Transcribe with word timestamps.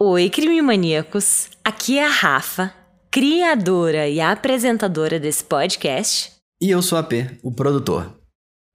Oi, 0.00 0.30
crime 0.30 0.62
maníacos! 0.62 1.48
Aqui 1.64 1.98
é 1.98 2.06
a 2.06 2.08
Rafa, 2.08 2.72
criadora 3.10 4.08
e 4.08 4.20
apresentadora 4.20 5.18
desse 5.18 5.42
podcast. 5.42 6.30
E 6.62 6.70
eu 6.70 6.80
sou 6.80 6.96
a 6.98 7.02
P, 7.02 7.28
o 7.42 7.50
produtor. 7.50 8.16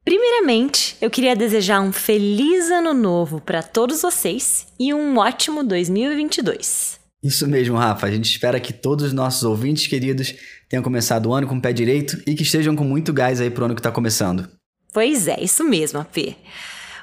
Primeiramente, 0.04 0.98
eu 1.00 1.10
queria 1.10 1.34
desejar 1.34 1.80
um 1.80 1.94
feliz 1.94 2.70
ano 2.70 2.94
novo 2.94 3.40
para 3.40 3.64
todos 3.64 4.02
vocês 4.02 4.68
e 4.78 4.94
um 4.94 5.18
ótimo 5.18 5.64
2022. 5.64 7.00
Isso 7.24 7.48
mesmo, 7.48 7.78
Rafa. 7.78 8.05
A 8.05 8.12
gente 8.12 8.30
espera 8.30 8.60
que 8.60 8.74
todos 8.74 9.05
os 9.05 9.14
nossos 9.14 9.44
ouvintes 9.44 9.88
queridos 9.88 10.36
tenham 10.68 10.84
começado 10.84 11.28
o 11.28 11.34
ano 11.34 11.48
com 11.48 11.55
o 11.55 11.62
pé 11.62 11.71
direito 11.71 12.21
e 12.28 12.36
que 12.36 12.44
estejam 12.44 12.76
com 12.76 12.84
muito 12.84 13.14
gás 13.14 13.40
aí 13.40 13.50
pro 13.50 13.64
ano 13.64 13.76
que 13.76 13.80
está 13.80 13.94
começando. 13.94 14.50
Pois 14.92 15.26
é, 15.30 15.42
isso 15.42 15.64
mesmo, 15.64 16.02
AP. 16.02 16.36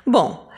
Bom, 0.07 0.50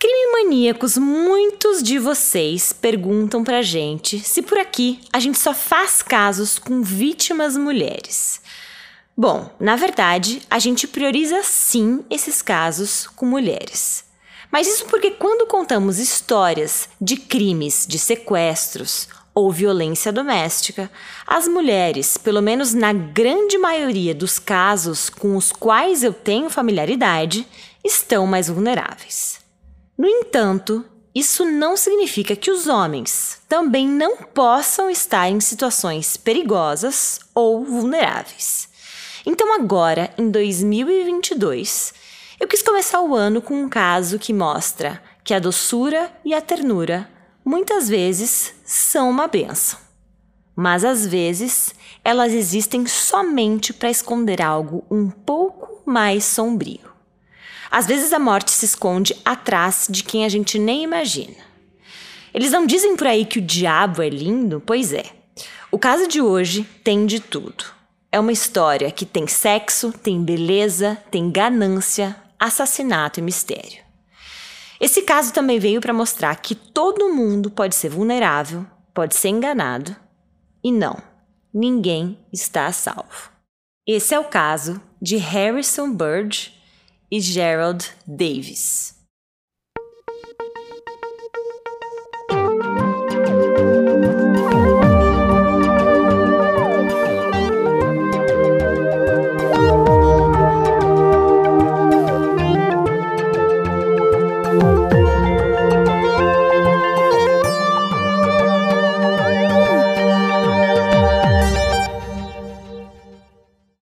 crime 0.00 0.32
maníacos, 0.32 0.96
muitos 0.96 1.82
de 1.82 1.98
vocês 1.98 2.72
perguntam 2.72 3.44
pra 3.44 3.60
gente 3.60 4.18
se 4.18 4.40
por 4.40 4.56
aqui 4.56 4.98
a 5.12 5.20
gente 5.20 5.38
só 5.38 5.52
faz 5.52 6.00
casos 6.00 6.58
com 6.58 6.82
vítimas 6.82 7.54
mulheres. 7.54 8.40
Bom, 9.14 9.54
na 9.60 9.76
verdade, 9.76 10.40
a 10.48 10.58
gente 10.58 10.88
prioriza 10.88 11.42
sim 11.42 12.02
esses 12.08 12.40
casos 12.40 13.08
com 13.08 13.26
mulheres. 13.26 14.02
Mas 14.50 14.66
isso 14.66 14.86
porque 14.86 15.10
quando 15.10 15.46
contamos 15.46 15.98
histórias 15.98 16.88
de 16.98 17.18
crimes, 17.18 17.84
de 17.86 17.98
sequestros 17.98 19.06
ou 19.34 19.52
violência 19.52 20.10
doméstica, 20.10 20.90
as 21.26 21.46
mulheres, 21.46 22.16
pelo 22.16 22.40
menos 22.40 22.72
na 22.72 22.94
grande 22.94 23.58
maioria 23.58 24.14
dos 24.14 24.38
casos 24.38 25.10
com 25.10 25.36
os 25.36 25.52
quais 25.52 26.02
eu 26.02 26.14
tenho 26.14 26.48
familiaridade, 26.48 27.46
estão 27.84 28.26
mais 28.26 28.48
vulneráveis. 28.48 29.39
No 30.00 30.08
entanto, 30.08 30.82
isso 31.14 31.44
não 31.44 31.76
significa 31.76 32.34
que 32.34 32.50
os 32.50 32.66
homens 32.66 33.42
também 33.46 33.86
não 33.86 34.16
possam 34.16 34.88
estar 34.88 35.28
em 35.28 35.38
situações 35.40 36.16
perigosas 36.16 37.20
ou 37.34 37.62
vulneráveis. 37.62 38.66
Então, 39.26 39.54
agora, 39.54 40.10
em 40.16 40.30
2022, 40.30 41.92
eu 42.40 42.48
quis 42.48 42.62
começar 42.62 43.02
o 43.02 43.14
ano 43.14 43.42
com 43.42 43.62
um 43.62 43.68
caso 43.68 44.18
que 44.18 44.32
mostra 44.32 45.02
que 45.22 45.34
a 45.34 45.38
doçura 45.38 46.10
e 46.24 46.32
a 46.32 46.40
ternura 46.40 47.06
muitas 47.44 47.86
vezes 47.86 48.54
são 48.64 49.10
uma 49.10 49.28
benção. 49.28 49.78
Mas 50.56 50.82
às 50.82 51.06
vezes 51.06 51.74
elas 52.02 52.32
existem 52.32 52.86
somente 52.86 53.74
para 53.74 53.90
esconder 53.90 54.40
algo 54.40 54.82
um 54.90 55.10
pouco 55.10 55.82
mais 55.84 56.24
sombrio. 56.24 56.89
Às 57.70 57.86
vezes 57.86 58.12
a 58.12 58.18
morte 58.18 58.50
se 58.50 58.64
esconde 58.64 59.16
atrás 59.24 59.86
de 59.88 60.02
quem 60.02 60.24
a 60.24 60.28
gente 60.28 60.58
nem 60.58 60.82
imagina. 60.82 61.36
Eles 62.34 62.50
não 62.50 62.66
dizem 62.66 62.96
por 62.96 63.06
aí 63.06 63.24
que 63.24 63.38
o 63.38 63.42
diabo 63.42 64.02
é 64.02 64.08
lindo? 64.08 64.62
Pois 64.64 64.92
é. 64.92 65.04
O 65.70 65.78
caso 65.78 66.08
de 66.08 66.20
hoje 66.20 66.64
tem 66.82 67.06
de 67.06 67.20
tudo. 67.20 67.64
É 68.10 68.18
uma 68.18 68.32
história 68.32 68.90
que 68.90 69.06
tem 69.06 69.28
sexo, 69.28 69.92
tem 69.92 70.22
beleza, 70.22 70.98
tem 71.10 71.30
ganância, 71.30 72.16
assassinato 72.38 73.20
e 73.20 73.22
mistério. 73.22 73.82
Esse 74.80 75.02
caso 75.02 75.32
também 75.32 75.58
veio 75.58 75.80
para 75.80 75.92
mostrar 75.92 76.34
que 76.36 76.54
todo 76.54 77.12
mundo 77.12 77.50
pode 77.50 77.76
ser 77.76 77.90
vulnerável, 77.90 78.66
pode 78.92 79.14
ser 79.14 79.28
enganado 79.28 79.94
e 80.64 80.72
não, 80.72 80.96
ninguém 81.52 82.18
está 82.32 82.66
a 82.66 82.72
salvo. 82.72 83.30
Esse 83.86 84.14
é 84.14 84.18
o 84.18 84.24
caso 84.24 84.80
de 85.00 85.16
Harrison 85.16 85.92
Burge 85.92 86.52
e 87.10 87.20
Gerald 87.20 87.90
Davis. 88.06 88.94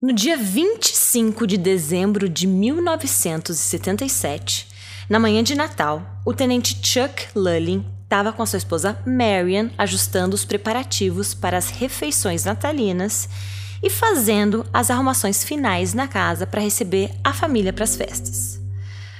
No 0.01 0.11
dia 0.11 0.35
25 1.13 1.45
de 1.45 1.59
dezembro 1.59 2.27
de 2.27 2.47
1977, 2.47 4.67
na 5.07 5.19
manhã 5.19 5.43
de 5.43 5.53
Natal, 5.53 6.19
o 6.25 6.33
tenente 6.33 6.79
Chuck 6.81 7.27
Lullin 7.35 7.85
estava 8.01 8.33
com 8.33 8.43
sua 8.47 8.57
esposa 8.57 8.97
Marian 9.05 9.69
ajustando 9.77 10.33
os 10.33 10.43
preparativos 10.43 11.35
para 11.35 11.55
as 11.55 11.69
refeições 11.69 12.45
natalinas 12.45 13.29
e 13.83 13.91
fazendo 13.91 14.65
as 14.73 14.89
arrumações 14.89 15.43
finais 15.43 15.93
na 15.93 16.07
casa 16.07 16.47
para 16.47 16.61
receber 16.61 17.11
a 17.23 17.31
família 17.31 17.71
para 17.71 17.83
as 17.83 17.95
festas. 17.95 18.59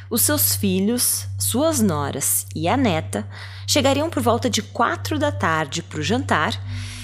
Os 0.10 0.24
seus 0.24 0.56
filhos, 0.56 1.28
suas 1.38 1.80
noras 1.80 2.48
e 2.56 2.68
a 2.68 2.75
neta 2.75 3.28
chegariam 3.68 4.10
por 4.10 4.24
volta 4.24 4.50
de 4.50 4.64
quatro 4.64 5.20
da 5.20 5.31
tarde 5.31 5.84
para 5.84 6.00
o 6.00 6.04
jantar 6.04 6.60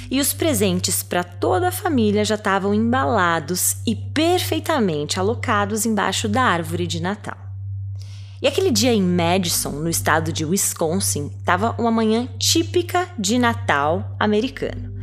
e 0.09 0.20
os 0.20 0.34
presentes 0.34 1.03
para 1.03 1.24
toda 1.24 1.68
a 1.68 1.72
família 1.72 2.25
já 2.25 2.36
estavam 2.36 2.74
embalados 2.74 3.78
e 3.86 3.96
perfeitamente 3.96 5.20
alocados 5.20 5.86
embaixo 5.86 6.28
da 6.28 6.44
árvore 6.44 6.88
de 6.88 7.02
Natal. 7.02 7.38
E 8.42 8.47
aquele 8.47 8.72
dia 8.72 8.94
em 8.94 9.02
Madison, 9.02 9.72
no 9.72 9.90
estado 9.90 10.31
de 10.31 10.46
Wisconsin, 10.46 11.30
estava 11.40 11.75
uma 11.78 11.92
manhã 11.92 12.28
típica 12.40 13.08
de 13.20 13.38
Natal 13.38 14.16
americano, 14.18 14.94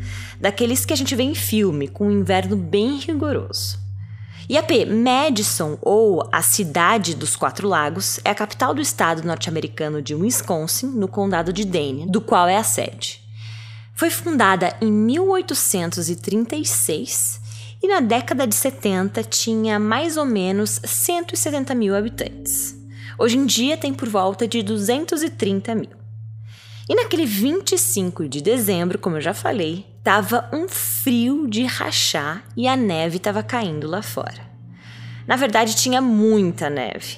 daqueles 0.41 0.87
que 0.87 0.93
a 0.93 0.97
gente 0.97 1.15
vê 1.15 1.23
em 1.23 1.35
filme, 1.35 1.87
com 1.87 2.07
um 2.07 2.11
inverno 2.11 2.57
bem 2.57 2.99
rigoroso. 2.99 3.79
E 4.49 4.57
a 4.57 4.63
P, 4.63 4.87
Madison, 4.87 5.77
ou 5.83 6.27
a 6.33 6.41
Cidade 6.41 7.15
dos 7.15 7.37
Quatro 7.37 7.69
Lagos, 7.69 8.21
é 8.25 8.31
a 8.31 8.35
capital 8.35 8.73
do 8.73 8.81
estado 8.81 9.27
norte-americano 9.27 10.01
de 10.01 10.15
Wisconsin, 10.15 10.87
no 10.87 11.09
condado 11.09 11.53
de 11.53 11.65
Dane, 11.65 12.07
do 12.07 12.21
qual 12.21 12.49
é 12.49 12.57
a 12.57 12.63
sede. 12.63 13.26
Foi 13.97 14.11
fundada 14.11 14.77
em 14.79 14.93
1836 14.93 17.41
e 17.83 17.89
na 17.89 18.01
década 18.01 18.47
de 18.47 18.55
70 18.55 19.25
tinha 19.25 19.79
mais 19.79 20.19
ou 20.19 20.27
menos 20.27 20.79
170 20.85 21.75
mil 21.75 21.97
habitantes. 21.97 22.77
Hoje 23.19 23.39
em 23.39 23.47
dia 23.47 23.75
tem 23.75 23.95
por 23.95 24.07
volta 24.07 24.47
de 24.47 24.63
230 24.63 25.75
mil. 25.75 25.97
E 26.87 26.95
naquele 26.95 27.25
25 27.25 28.29
de 28.29 28.43
dezembro, 28.43 28.99
como 28.99 29.17
eu 29.17 29.23
já 29.23 29.33
falei, 29.33 29.87
tava 30.05 30.47
um 30.53 30.69
frio 30.69 31.49
de 31.49 31.65
rachar 31.65 32.45
e 32.55 32.69
a 32.69 32.77
neve 32.77 33.17
estava 33.17 33.43
caindo 33.43 33.89
lá 33.89 34.03
fora. 34.03 34.45
Na 35.27 35.37
verdade, 35.37 35.75
tinha 35.75 36.03
muita 36.03 36.69
neve. 36.69 37.17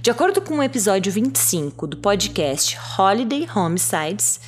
De 0.00 0.12
acordo 0.12 0.40
com 0.40 0.58
o 0.58 0.62
episódio 0.62 1.10
25 1.10 1.88
do 1.88 1.96
podcast 1.96 2.78
Holiday 2.96 3.48
Homicides, 3.52 4.38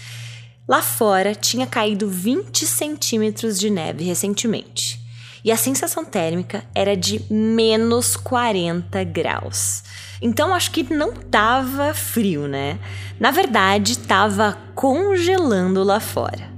Lá 0.69 0.81
fora 0.81 1.35
tinha 1.35 1.67
caído 1.67 2.09
20 2.09 2.65
centímetros 2.67 3.59
de 3.59 3.69
neve 3.69 4.05
recentemente 4.05 5.03
e 5.45 5.51
a 5.51 5.57
sensação 5.57 6.05
térmica 6.05 6.63
era 6.75 6.97
de 6.97 7.25
menos 7.31 8.17
40 8.17 9.05
graus. 9.05 9.85
Então 10.21 10.53
acho 10.55 10.71
que 10.71 10.95
não 10.95 11.13
tava 11.13 11.95
frio, 11.95 12.47
né? 12.47 12.79
Na 13.19 13.33
verdade, 13.33 13.99
tava 13.99 14.57
congelando 14.75 15.83
lá 15.83 15.99
fora. 15.99 16.53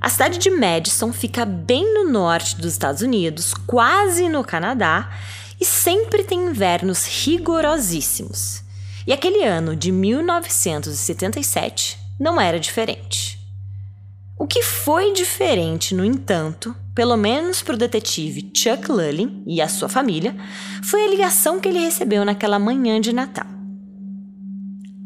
A 0.00 0.08
cidade 0.08 0.38
de 0.38 0.50
Madison 0.50 1.12
fica 1.12 1.44
bem 1.44 1.94
no 1.94 2.08
norte 2.08 2.56
dos 2.56 2.70
Estados 2.72 3.02
Unidos, 3.02 3.52
quase 3.66 4.28
no 4.28 4.44
Canadá, 4.44 5.10
e 5.60 5.64
sempre 5.64 6.22
tem 6.22 6.46
invernos 6.46 7.24
rigorosíssimos. 7.24 8.62
E 9.04 9.12
aquele 9.12 9.42
ano 9.42 9.74
de 9.74 9.90
1977 9.90 12.05
não 12.18 12.40
era 12.40 12.58
diferente. 12.58 13.38
O 14.38 14.46
que 14.46 14.62
foi 14.62 15.12
diferente, 15.12 15.94
no 15.94 16.04
entanto, 16.04 16.74
pelo 16.94 17.16
menos 17.16 17.62
para 17.62 17.74
o 17.74 17.78
detetive 17.78 18.50
Chuck 18.54 18.90
Lullin 18.90 19.42
e 19.46 19.60
a 19.60 19.68
sua 19.68 19.88
família, 19.88 20.36
foi 20.82 21.04
a 21.04 21.08
ligação 21.08 21.60
que 21.60 21.68
ele 21.68 21.78
recebeu 21.78 22.24
naquela 22.24 22.58
manhã 22.58 23.00
de 23.00 23.12
Natal. 23.12 23.46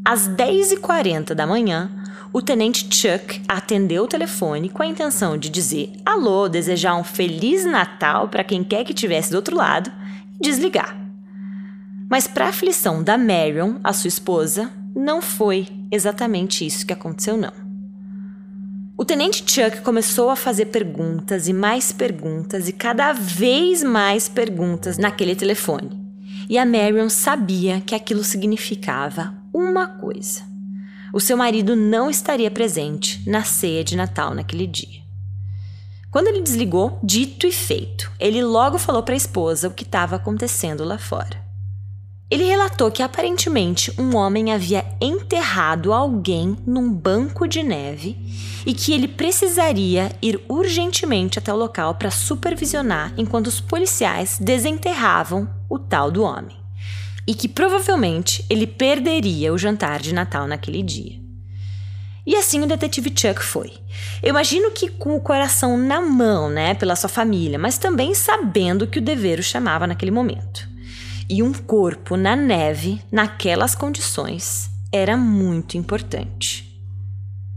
Às 0.05 0.29
10h40 0.29 1.35
da 1.35 1.47
manhã, 1.47 1.91
o 2.33 2.41
tenente 2.41 2.87
Chuck 2.95 3.43
atendeu 3.49 4.05
o 4.05 4.09
telefone 4.09 4.69
com 4.69 4.83
a 4.83 4.87
intenção 4.87 5.37
de 5.37 5.49
dizer 5.49 5.93
alô, 6.05 6.49
desejar 6.49 6.95
um 6.95 7.05
Feliz 7.05 7.65
Natal 7.65 8.29
para 8.29 8.45
quem 8.45 8.63
quer 8.63 8.85
que 8.85 8.93
estivesse 8.93 9.31
do 9.31 9.37
outro 9.37 9.57
lado 9.57 9.91
e 10.37 10.43
desligar. 10.43 10.97
Mas, 12.09 12.27
para 12.27 12.49
aflição 12.49 13.03
da 13.03 13.17
Marion, 13.17 13.77
a 13.85 13.93
sua 13.93 14.09
esposa, 14.09 14.71
não 14.95 15.23
foi 15.23 15.67
exatamente 15.91 16.67
isso 16.67 16.87
que 16.87 16.93
aconteceu, 16.93 17.37
não. 17.37 17.53
O 18.97 19.05
tenente 19.05 19.43
Chuck 19.47 19.81
começou 19.81 20.29
a 20.29 20.37
fazer 20.37 20.67
perguntas 20.67 21.49
e 21.49 21.55
mais 21.55 21.91
perguntas 21.91 22.69
e 22.69 22.73
cada 22.73 23.15
vez 23.15 23.83
mais 23.83 24.29
perguntas 24.29 24.99
naquele 24.99 25.35
telefone. 25.35 25.99
E 26.51 26.59
a 26.59 26.67
Marion 26.67 27.09
sabia 27.09 27.81
que 27.81 27.95
aquilo 27.95 28.23
significava 28.23 29.35
uma 29.55 29.87
coisa. 29.87 30.43
O 31.15 31.21
seu 31.21 31.37
marido 31.37 31.75
não 31.75 32.11
estaria 32.11 32.51
presente 32.51 33.29
na 33.29 33.43
ceia 33.43 33.83
de 33.83 33.97
Natal 33.97 34.35
naquele 34.35 34.67
dia. 34.67 35.01
Quando 36.11 36.27
ele 36.27 36.43
desligou, 36.43 36.99
dito 37.03 37.47
e 37.47 37.53
feito, 37.53 38.13
ele 38.19 38.43
logo 38.43 38.79
falou 38.79 39.03
para 39.03 39.15
a 39.15 39.17
esposa 39.17 39.69
o 39.69 39.73
que 39.73 39.85
estava 39.85 40.17
acontecendo 40.17 40.85
lá 40.85 40.99
fora. 40.99 41.50
Ele 42.31 42.45
relatou 42.45 42.93
que 42.93 43.03
aparentemente 43.03 43.93
um 43.99 44.15
homem 44.15 44.53
havia 44.53 44.87
enterrado 45.01 45.93
alguém 45.93 46.57
num 46.65 46.89
banco 46.89 47.49
de 47.49 47.61
neve 47.61 48.17
e 48.65 48.73
que 48.73 48.93
ele 48.93 49.09
precisaria 49.09 50.13
ir 50.23 50.41
urgentemente 50.49 51.41
até 51.41 51.53
o 51.53 51.57
local 51.57 51.97
para 51.97 52.11
supervisionar 52.11 53.13
enquanto 53.19 53.49
os 53.49 53.61
policiais 53.61 54.39
desenterravam 54.41 55.51
o 55.69 55.77
tal 55.77 56.09
do 56.09 56.23
homem. 56.23 56.57
E 57.27 57.35
que 57.35 57.49
provavelmente 57.49 58.45
ele 58.49 58.67
perderia 58.67 59.53
o 59.53 59.59
jantar 59.59 59.99
de 59.99 60.15
Natal 60.15 60.47
naquele 60.47 60.85
dia. 60.85 61.19
E 62.25 62.37
assim 62.37 62.63
o 62.63 62.67
detetive 62.67 63.11
Chuck 63.11 63.43
foi. 63.43 63.73
Eu 64.23 64.29
imagino 64.29 64.71
que 64.71 64.89
com 64.89 65.17
o 65.17 65.21
coração 65.21 65.77
na 65.77 66.01
mão, 66.01 66.49
né, 66.49 66.75
pela 66.75 66.95
sua 66.95 67.09
família, 67.09 67.59
mas 67.59 67.77
também 67.77 68.15
sabendo 68.15 68.87
que 68.87 69.01
o 69.01 69.03
dever 69.03 69.41
o 69.41 69.43
chamava 69.43 69.85
naquele 69.85 70.13
momento 70.13 70.71
e 71.31 71.45
um 71.45 71.53
corpo 71.53 72.17
na 72.17 72.35
neve, 72.35 73.01
naquelas 73.11 73.77
condições, 73.77 74.69
era 74.93 75.17
muito 75.17 75.79
importante. 75.79 76.69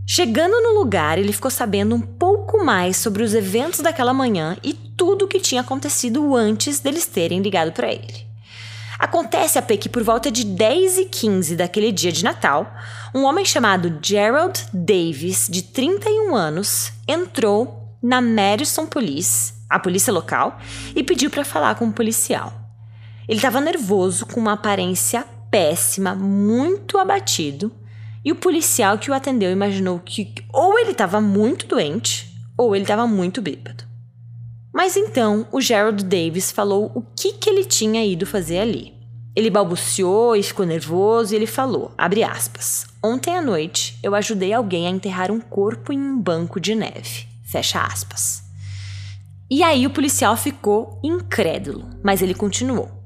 Chegando 0.05 0.61
no 0.61 0.77
lugar, 0.79 1.17
ele 1.17 1.33
ficou 1.33 1.49
sabendo 1.49 1.95
um 1.95 1.99
pouco 1.99 2.63
mais 2.63 2.97
sobre 2.97 3.23
os 3.23 3.33
eventos 3.33 3.79
daquela 3.79 4.13
manhã 4.13 4.55
e 4.63 4.73
tudo 4.73 5.25
o 5.25 5.27
que 5.27 5.39
tinha 5.39 5.61
acontecido 5.61 6.35
antes 6.35 6.79
deles 6.79 7.07
terem 7.07 7.41
ligado 7.41 7.71
para 7.71 7.91
ele. 7.91 8.27
Acontece, 8.99 9.57
AP, 9.57 9.71
que 9.79 9.89
por 9.89 10.03
volta 10.03 10.29
de 10.29 10.45
10 10.45 10.99
e 10.99 11.05
15 11.05 11.55
daquele 11.55 11.91
dia 11.91 12.11
de 12.11 12.23
Natal, 12.23 12.71
um 13.13 13.23
homem 13.23 13.43
chamado 13.43 13.97
Gerald 14.03 14.65
Davis, 14.71 15.47
de 15.49 15.63
31 15.63 16.35
anos, 16.35 16.93
entrou 17.07 17.97
na 18.01 18.21
Madison 18.21 18.85
Police, 18.85 19.53
a 19.67 19.79
polícia 19.79 20.13
local, 20.13 20.59
e 20.95 21.03
pediu 21.03 21.31
para 21.31 21.43
falar 21.43 21.75
com 21.75 21.85
um 21.85 21.91
policial. 21.91 22.62
Ele 23.27 23.37
estava 23.37 23.61
nervoso, 23.61 24.25
com 24.25 24.39
uma 24.39 24.53
aparência 24.53 25.25
péssima, 25.49 26.15
muito 26.15 26.97
abatido, 26.97 27.71
e 28.23 28.31
o 28.31 28.35
policial 28.35 28.97
que 28.97 29.11
o 29.11 29.13
atendeu 29.13 29.51
imaginou 29.51 29.99
que 29.99 30.33
ou 30.51 30.79
ele 30.79 30.91
estava 30.91 31.19
muito 31.19 31.67
doente 31.67 32.33
ou 32.57 32.75
ele 32.75 32.83
estava 32.83 33.05
muito 33.05 33.41
bêbado. 33.41 33.83
Mas 34.73 34.95
então 34.95 35.47
o 35.51 35.61
Gerald 35.61 36.03
Davis 36.03 36.51
falou 36.51 36.91
o 36.95 37.01
que, 37.01 37.33
que 37.33 37.49
ele 37.49 37.65
tinha 37.65 38.05
ido 38.05 38.25
fazer 38.25 38.59
ali. 38.59 38.93
Ele 39.35 39.49
balbuciou 39.49 40.35
e 40.35 40.43
ficou 40.43 40.65
nervoso 40.65 41.33
e 41.33 41.35
ele 41.35 41.47
falou, 41.47 41.91
abre 41.97 42.23
aspas, 42.23 42.87
Ontem 43.05 43.35
à 43.35 43.41
noite 43.41 43.99
eu 44.01 44.15
ajudei 44.15 44.53
alguém 44.53 44.87
a 44.87 44.89
enterrar 44.89 45.29
um 45.29 45.41
corpo 45.41 45.91
em 45.91 45.99
um 45.99 46.17
banco 46.17 46.57
de 46.57 46.73
neve. 46.73 47.27
Fecha 47.43 47.81
aspas. 47.81 48.41
E 49.51 49.61
aí 49.61 49.85
o 49.85 49.89
policial 49.89 50.37
ficou 50.37 51.01
incrédulo, 51.03 51.89
mas 52.01 52.21
ele 52.21 52.33
continuou. 52.33 53.02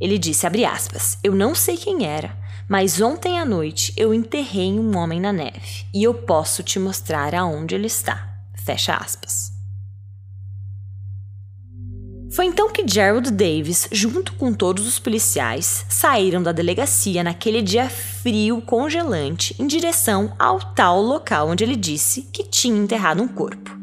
Ele 0.00 0.18
disse, 0.18 0.46
aspas, 0.46 1.18
eu 1.24 1.34
não 1.34 1.54
sei 1.54 1.76
quem 1.76 2.06
era, 2.06 2.36
mas 2.68 3.00
ontem 3.00 3.38
à 3.38 3.44
noite 3.44 3.92
eu 3.96 4.12
enterrei 4.12 4.78
um 4.78 4.96
homem 4.96 5.20
na 5.20 5.32
neve 5.32 5.86
e 5.92 6.04
eu 6.04 6.14
posso 6.14 6.62
te 6.62 6.78
mostrar 6.78 7.34
aonde 7.34 7.74
ele 7.74 7.86
está. 7.86 8.28
Fecha 8.54 8.94
aspas. 8.94 9.58
Foi 12.30 12.44
então 12.44 12.70
que 12.70 12.86
Gerald 12.86 13.30
Davis, 13.30 13.88
junto 13.90 14.34
com 14.34 14.52
todos 14.52 14.86
os 14.86 14.98
policiais, 14.98 15.86
saíram 15.88 16.42
da 16.42 16.52
delegacia 16.52 17.24
naquele 17.24 17.62
dia 17.62 17.88
frio, 17.88 18.60
congelante, 18.60 19.56
em 19.58 19.66
direção 19.66 20.34
ao 20.38 20.60
tal 20.60 21.00
local 21.00 21.48
onde 21.48 21.64
ele 21.64 21.76
disse 21.76 22.22
que 22.30 22.44
tinha 22.44 22.78
enterrado 22.78 23.22
um 23.22 23.28
corpo. 23.28 23.77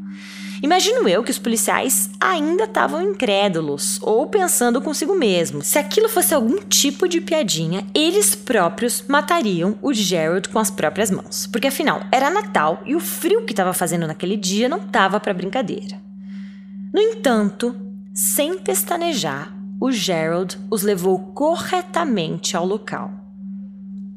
Imagino 0.65 1.07
eu 1.07 1.23
que 1.23 1.29
os 1.29 1.37
policiais 1.37 2.09
ainda 2.19 2.63
estavam 2.63 2.99
incrédulos 2.99 3.99
ou 4.01 4.25
pensando 4.25 4.81
consigo 4.81 5.13
mesmo. 5.13 5.61
Se 5.61 5.77
aquilo 5.77 6.09
fosse 6.09 6.33
algum 6.33 6.57
tipo 6.57 7.07
de 7.07 7.21
piadinha, 7.21 7.85
eles 7.93 8.33
próprios 8.33 9.03
matariam 9.07 9.77
o 9.79 9.93
Gerald 9.93 10.49
com 10.49 10.57
as 10.57 10.71
próprias 10.71 11.11
mãos. 11.11 11.45
Porque 11.45 11.67
afinal, 11.67 12.01
era 12.11 12.31
Natal 12.31 12.81
e 12.83 12.95
o 12.95 12.99
frio 12.99 13.45
que 13.45 13.53
estava 13.53 13.73
fazendo 13.73 14.07
naquele 14.07 14.35
dia 14.35 14.67
não 14.67 14.79
estava 14.79 15.19
para 15.19 15.35
brincadeira. 15.35 16.01
No 16.91 16.99
entanto, 16.99 17.75
sem 18.11 18.57
pestanejar, 18.57 19.55
o 19.79 19.91
Gerald 19.91 20.57
os 20.71 20.81
levou 20.81 21.31
corretamente 21.35 22.57
ao 22.57 22.65
local. 22.65 23.11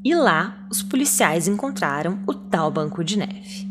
E 0.02 0.14
lá, 0.14 0.66
os 0.70 0.82
policiais 0.82 1.46
encontraram 1.46 2.20
o 2.26 2.32
tal 2.32 2.70
banco 2.70 3.04
de 3.04 3.18
neve. 3.18 3.67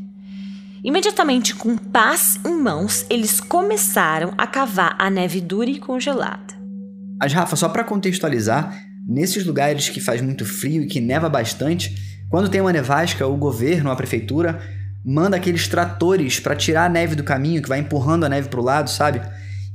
Imediatamente, 0.84 1.56
com 1.56 1.76
paz 1.76 2.40
em 2.46 2.56
mãos, 2.56 3.06
eles 3.10 3.40
começaram 3.40 4.34
a 4.38 4.46
cavar 4.46 4.96
a 5.00 5.10
neve 5.10 5.42
dura 5.42 5.70
e 5.70 5.80
congelada. 5.80 6.56
Mas, 7.20 7.34
Rafa, 7.34 7.56
só 7.56 7.68
para 7.68 7.84
contextualizar, 7.84 8.78
nesses 9.08 9.46
lugares 9.46 9.90
que 9.90 10.00
faz 10.00 10.22
muito 10.22 10.46
frio 10.46 10.84
e 10.84 10.88
que 10.88 11.02
neva 11.02 11.28
bastante, 11.28 11.96
quando 12.30 12.50
tem 12.50 12.62
uma 12.62 12.74
nevasca, 12.74 13.26
o 13.26 13.38
governo, 13.38 13.90
a 13.90 13.96
prefeitura, 13.96 14.62
manda 15.04 15.38
aqueles 15.38 15.68
tratores 15.68 16.40
para 16.40 16.56
tirar 16.56 16.86
a 16.86 16.90
neve 16.90 17.16
do 17.16 17.24
caminho, 17.24 17.62
que 17.62 17.70
vai 17.70 17.80
empurrando 17.80 18.26
a 18.26 18.30
neve 18.30 18.50
para 18.50 18.60
o 18.60 18.64
lado, 18.64 18.90
sabe? 18.90 19.22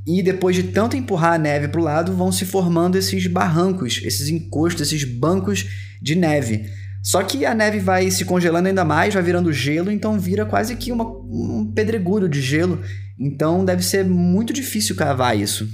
E 0.05 0.21
depois 0.21 0.55
de 0.55 0.63
tanto 0.63 0.95
empurrar 0.95 1.33
a 1.33 1.37
neve 1.37 1.67
para 1.67 1.81
o 1.81 1.83
lado, 1.83 2.13
vão 2.13 2.31
se 2.31 2.45
formando 2.45 2.97
esses 2.97 3.25
barrancos, 3.27 4.01
esses 4.03 4.29
encostos, 4.29 4.81
esses 4.81 5.03
bancos 5.03 5.65
de 6.01 6.15
neve. 6.15 6.69
Só 7.03 7.21
que 7.21 7.45
a 7.45 7.53
neve 7.53 7.79
vai 7.79 8.09
se 8.09 8.23
congelando 8.23 8.69
ainda 8.69 8.85
mais, 8.85 9.13
vai 9.13 9.21
virando 9.21 9.51
gelo, 9.51 9.91
então 9.91 10.17
vira 10.17 10.45
quase 10.45 10.77
que 10.77 10.89
uma, 10.89 11.03
um 11.03 11.69
pedregulho 11.75 12.29
de 12.29 12.41
gelo. 12.41 12.81
Então 13.19 13.65
deve 13.65 13.83
ser 13.83 14.05
muito 14.05 14.53
difícil 14.53 14.95
cavar 14.95 15.37
isso. 15.37 15.67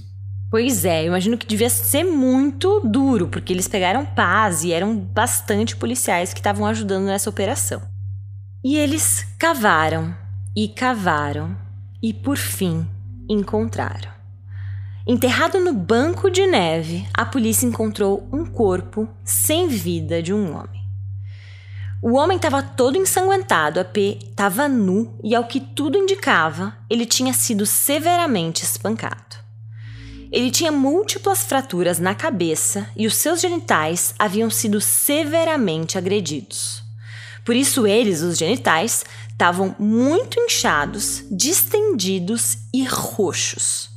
Pois 0.50 0.84
é, 0.84 1.06
imagino 1.06 1.38
que 1.38 1.46
devia 1.46 1.70
ser 1.70 2.04
muito 2.04 2.80
duro, 2.80 3.28
porque 3.28 3.54
eles 3.54 3.68
pegaram 3.68 4.04
paz 4.04 4.64
e 4.64 4.74
eram 4.74 4.98
bastante 4.98 5.76
policiais 5.76 6.34
que 6.34 6.40
estavam 6.40 6.66
ajudando 6.66 7.06
nessa 7.06 7.30
operação. 7.30 7.80
E 8.64 8.76
eles 8.76 9.24
cavaram 9.38 10.16
e 10.56 10.68
cavaram 10.68 11.56
e 12.02 12.12
por 12.12 12.38
fim 12.38 12.88
encontraram. 13.30 14.10
Enterrado 15.08 15.60
no 15.60 15.74
banco 15.74 16.31
de 16.31 16.46
neve, 16.48 17.08
a 17.14 17.24
polícia 17.24 17.68
encontrou 17.68 18.28
um 18.34 18.46
corpo 18.46 19.08
sem 19.24 19.68
vida 19.68 20.22
de 20.24 20.34
um 20.34 20.56
homem. 20.56 20.79
O 22.01 22.13
homem 22.13 22.38
estava 22.38 22.63
todo 22.63 22.98
ensanguentado, 22.98 23.78
a 23.78 23.84
P 23.84 24.19
estava 24.22 24.69
nu 24.69 25.19
e, 25.22 25.36
ao 25.36 25.44
que 25.44 25.60
tudo 25.60 25.97
indicava, 25.97 26.78
ele 26.90 27.06
tinha 27.06 27.33
sido 27.33 27.66
severamente 27.66 28.64
espancado. 28.64 29.35
Ele 30.31 30.50
tinha 30.50 30.71
múltiplas 30.71 31.44
fraturas 31.44 32.00
na 32.00 32.16
cabeça 32.16 32.88
e 32.95 33.06
os 33.06 33.16
seus 33.16 33.42
genitais 33.42 34.14
haviam 34.18 34.50
sido 34.50 34.80
severamente 34.80 35.97
agredidos. 35.97 36.81
Por 37.44 37.54
isso, 37.54 37.85
eles, 37.85 38.21
os 38.21 38.38
genitais, 38.38 39.04
estavam 39.31 39.76
muito 39.78 40.40
inchados, 40.40 41.26
distendidos 41.30 42.59
e 42.73 42.85
roxos. 42.85 43.90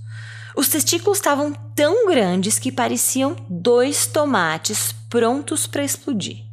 Os 0.56 0.68
testículos 0.68 1.18
estavam 1.18 1.52
tão 1.76 2.08
grandes 2.08 2.58
que 2.58 2.72
pareciam 2.72 3.36
dois 3.48 4.08
tomates 4.08 4.92
prontos 5.08 5.68
para 5.68 5.84
explodir. 5.84 6.51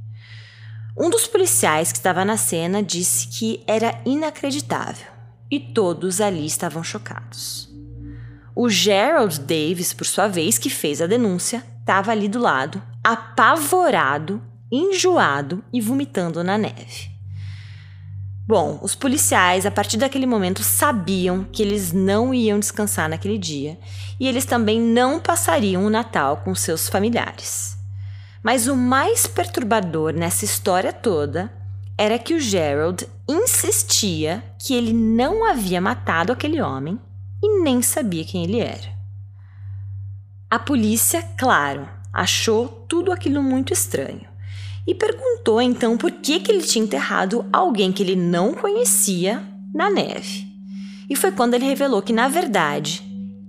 Um 1.02 1.10
dos 1.10 1.28
policiais 1.28 1.94
que 1.94 1.98
estava 1.98 2.26
na 2.26 2.36
cena 2.36 2.84
disse 2.84 3.26
que 3.28 3.64
era 3.66 3.98
inacreditável 4.06 5.08
e 5.50 5.58
todos 5.58 6.20
ali 6.20 6.46
estavam 6.46 6.84
chocados. 6.84 7.70
O 8.54 8.70
Gerald 8.70 9.40
Davis, 9.40 9.94
por 9.94 10.06
sua 10.06 10.28
vez, 10.28 10.58
que 10.58 10.70
fez 10.70 11.02
a 11.02 11.08
denúncia, 11.08 11.64
estava 11.80 12.12
ali 12.12 12.28
do 12.28 12.38
lado, 12.38 12.84
apavorado, 13.02 14.44
enjoado 14.70 15.64
e 15.72 15.80
vomitando 15.80 16.44
na 16.44 16.58
neve. 16.58 17.10
Bom, 18.46 18.78
os 18.82 18.94
policiais, 18.94 19.66
a 19.66 19.72
partir 19.72 19.96
daquele 19.96 20.26
momento, 20.26 20.62
sabiam 20.64 21.46
que 21.46 21.62
eles 21.62 21.94
não 21.94 22.34
iam 22.34 22.60
descansar 22.60 23.08
naquele 23.08 23.38
dia 23.38 23.80
e 24.20 24.28
eles 24.28 24.44
também 24.44 24.82
não 24.82 25.18
passariam 25.18 25.86
o 25.86 25.90
Natal 25.90 26.42
com 26.44 26.54
seus 26.54 26.90
familiares. 26.90 27.79
Mas 28.42 28.68
o 28.68 28.76
mais 28.76 29.28
perturbador 29.28 30.14
nessa 30.14 30.46
história 30.46 30.94
toda 30.94 31.52
era 31.98 32.18
que 32.18 32.34
o 32.34 32.40
Gerald 32.40 33.06
insistia 33.28 34.44
que 34.58 34.74
ele 34.74 34.94
não 34.94 35.46
havia 35.46 35.82
matado 35.82 36.32
aquele 36.32 36.62
homem 36.62 36.98
e 37.44 37.62
nem 37.62 37.82
sabia 37.82 38.24
quem 38.24 38.44
ele 38.44 38.60
era. 38.60 38.98
A 40.50 40.58
polícia, 40.58 41.22
claro, 41.38 41.88
achou 42.14 42.68
tudo 42.88 43.12
aquilo 43.12 43.44
muito 43.44 43.74
estranho 43.74 44.28
e 44.88 44.96
perguntou 44.96 45.62
então 45.62 45.98
por 45.98 46.10
que, 46.12 46.40
que 46.40 46.52
ele 46.52 46.64
tinha 46.64 46.84
enterrado 46.84 47.46
alguém 47.52 47.92
que 47.92 48.02
ele 48.02 48.16
não 48.16 48.54
conhecia 48.54 49.44
na 49.74 49.90
neve. 49.90 50.48
E 51.10 51.16
foi 51.16 51.32
quando 51.32 51.54
ele 51.54 51.66
revelou 51.66 52.02
que, 52.02 52.14
na 52.14 52.28
verdade, 52.28 53.04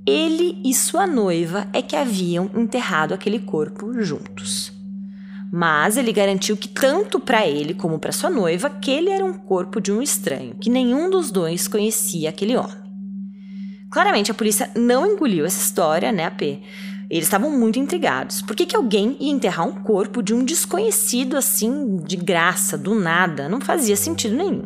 ele 0.06 0.60
e 0.64 0.74
sua 0.74 1.06
noiva 1.06 1.68
é 1.72 1.80
que 1.80 1.96
haviam 1.96 2.50
enterrado 2.54 3.14
aquele 3.14 3.38
corpo 3.38 4.02
juntos. 4.02 4.79
Mas 5.52 5.96
ele 5.96 6.12
garantiu 6.12 6.56
que 6.56 6.68
tanto 6.68 7.18
para 7.18 7.46
ele 7.46 7.74
como 7.74 7.98
para 7.98 8.12
sua 8.12 8.30
noiva, 8.30 8.70
que 8.70 8.90
ele 8.90 9.10
era 9.10 9.24
um 9.24 9.32
corpo 9.32 9.80
de 9.80 9.90
um 9.90 10.00
estranho, 10.00 10.54
que 10.54 10.70
nenhum 10.70 11.10
dos 11.10 11.30
dois 11.30 11.66
conhecia 11.66 12.28
aquele 12.28 12.56
homem. 12.56 12.78
Claramente 13.90 14.30
a 14.30 14.34
polícia 14.34 14.70
não 14.76 15.04
engoliu 15.04 15.44
essa 15.44 15.60
história, 15.60 16.12
né, 16.12 16.26
AP? 16.26 16.42
Eles 17.10 17.24
estavam 17.24 17.50
muito 17.50 17.80
intrigados. 17.80 18.40
Por 18.40 18.54
que, 18.54 18.64
que 18.64 18.76
alguém 18.76 19.16
ia 19.18 19.32
enterrar 19.32 19.66
um 19.66 19.82
corpo 19.82 20.22
de 20.22 20.32
um 20.32 20.44
desconhecido 20.44 21.36
assim, 21.36 21.96
de 22.06 22.14
graça, 22.14 22.78
do 22.78 22.94
nada? 22.94 23.48
Não 23.48 23.60
fazia 23.60 23.96
sentido 23.96 24.36
nenhum. 24.36 24.62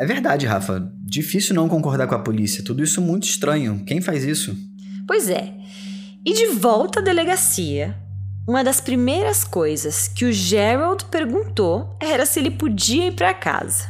É 0.00 0.04
verdade, 0.04 0.46
Rafa. 0.46 0.92
Difícil 1.00 1.54
não 1.54 1.68
concordar 1.68 2.08
com 2.08 2.14
a 2.16 2.18
polícia. 2.18 2.64
Tudo 2.64 2.82
isso 2.82 3.00
muito 3.00 3.22
estranho. 3.28 3.84
Quem 3.86 4.00
faz 4.00 4.24
isso? 4.24 4.56
Pois 5.06 5.30
é. 5.30 5.54
E 6.26 6.34
de 6.34 6.46
volta 6.46 6.98
à 6.98 7.02
delegacia, 7.02 7.96
uma 8.50 8.64
das 8.64 8.80
primeiras 8.80 9.44
coisas 9.44 10.08
que 10.08 10.24
o 10.24 10.32
Gerald 10.32 11.04
perguntou 11.04 11.96
era 12.02 12.26
se 12.26 12.40
ele 12.40 12.50
podia 12.50 13.06
ir 13.06 13.12
para 13.12 13.32
casa. 13.32 13.86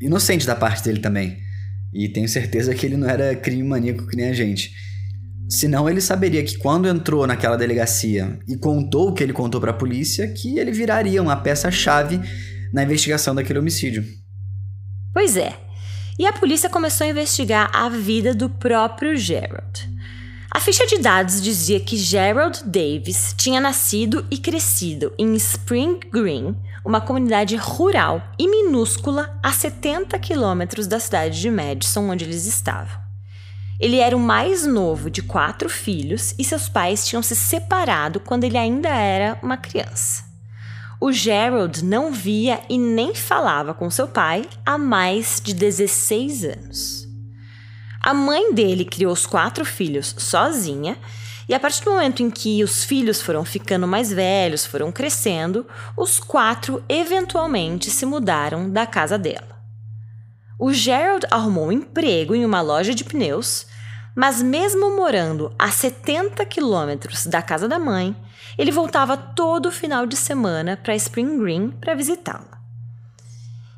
Inocente 0.00 0.46
da 0.46 0.54
parte 0.54 0.84
dele 0.84 1.00
também. 1.00 1.38
E 1.92 2.08
tenho 2.08 2.28
certeza 2.28 2.72
que 2.72 2.86
ele 2.86 2.96
não 2.96 3.08
era 3.08 3.34
crime 3.34 3.64
maníaco 3.64 4.06
que 4.06 4.16
nem 4.16 4.28
a 4.28 4.32
gente. 4.32 4.70
Senão 5.48 5.90
ele 5.90 6.00
saberia 6.00 6.44
que 6.44 6.56
quando 6.56 6.86
entrou 6.86 7.26
naquela 7.26 7.56
delegacia 7.56 8.38
e 8.46 8.56
contou 8.56 9.08
o 9.08 9.12
que 9.12 9.24
ele 9.24 9.32
contou 9.32 9.60
para 9.60 9.72
a 9.72 9.74
polícia, 9.76 10.28
que 10.28 10.56
ele 10.56 10.70
viraria 10.70 11.20
uma 11.20 11.34
peça-chave 11.34 12.20
na 12.72 12.84
investigação 12.84 13.34
daquele 13.34 13.58
homicídio. 13.58 14.04
Pois 15.12 15.36
é. 15.36 15.52
E 16.16 16.24
a 16.26 16.32
polícia 16.32 16.70
começou 16.70 17.08
a 17.08 17.10
investigar 17.10 17.70
a 17.74 17.88
vida 17.88 18.32
do 18.32 18.48
próprio 18.48 19.16
Gerald. 19.16 19.93
A 20.54 20.60
ficha 20.60 20.86
de 20.86 20.98
dados 20.98 21.42
dizia 21.42 21.80
que 21.80 21.96
Gerald 21.96 22.62
Davis 22.64 23.34
tinha 23.36 23.60
nascido 23.60 24.24
e 24.30 24.38
crescido 24.38 25.12
em 25.18 25.34
Spring 25.34 25.98
Green, 26.12 26.54
uma 26.84 27.00
comunidade 27.00 27.56
rural 27.56 28.22
e 28.38 28.46
minúscula 28.46 29.36
a 29.42 29.50
70 29.50 30.16
quilômetros 30.20 30.86
da 30.86 31.00
cidade 31.00 31.40
de 31.40 31.50
Madison, 31.50 32.08
onde 32.08 32.24
eles 32.24 32.46
estavam. 32.46 32.96
Ele 33.80 33.98
era 33.98 34.16
o 34.16 34.20
mais 34.20 34.64
novo 34.64 35.10
de 35.10 35.22
quatro 35.22 35.68
filhos 35.68 36.36
e 36.38 36.44
seus 36.44 36.68
pais 36.68 37.04
tinham 37.04 37.22
se 37.22 37.34
separado 37.34 38.20
quando 38.20 38.44
ele 38.44 38.56
ainda 38.56 38.90
era 38.90 39.36
uma 39.42 39.56
criança. 39.56 40.22
O 41.00 41.10
Gerald 41.10 41.84
não 41.84 42.12
via 42.12 42.60
e 42.68 42.78
nem 42.78 43.12
falava 43.12 43.74
com 43.74 43.90
seu 43.90 44.06
pai 44.06 44.48
há 44.64 44.78
mais 44.78 45.42
de 45.42 45.52
16 45.52 46.44
anos. 46.44 47.03
A 48.04 48.12
mãe 48.12 48.52
dele 48.52 48.84
criou 48.84 49.14
os 49.14 49.24
quatro 49.24 49.64
filhos 49.64 50.14
sozinha, 50.18 50.98
e 51.48 51.54
a 51.54 51.60
partir 51.60 51.82
do 51.82 51.90
momento 51.90 52.22
em 52.22 52.30
que 52.30 52.62
os 52.62 52.84
filhos 52.84 53.22
foram 53.22 53.46
ficando 53.46 53.88
mais 53.88 54.12
velhos, 54.12 54.66
foram 54.66 54.92
crescendo, 54.92 55.66
os 55.96 56.20
quatro 56.20 56.84
eventualmente 56.86 57.90
se 57.90 58.04
mudaram 58.04 58.68
da 58.68 58.84
casa 58.84 59.16
dela. 59.16 59.58
O 60.58 60.70
Gerald 60.70 61.26
arrumou 61.30 61.68
um 61.68 61.72
emprego 61.72 62.34
em 62.34 62.44
uma 62.44 62.60
loja 62.60 62.94
de 62.94 63.04
pneus, 63.04 63.66
mas 64.14 64.42
mesmo 64.42 64.94
morando 64.94 65.50
a 65.58 65.70
70 65.70 66.44
quilômetros 66.44 67.24
da 67.24 67.40
casa 67.40 67.66
da 67.66 67.78
mãe, 67.78 68.14
ele 68.58 68.70
voltava 68.70 69.16
todo 69.16 69.72
final 69.72 70.04
de 70.04 70.16
semana 70.16 70.76
para 70.76 70.94
Spring 70.94 71.38
Green 71.38 71.70
para 71.70 71.94
visitá-la. 71.94 72.60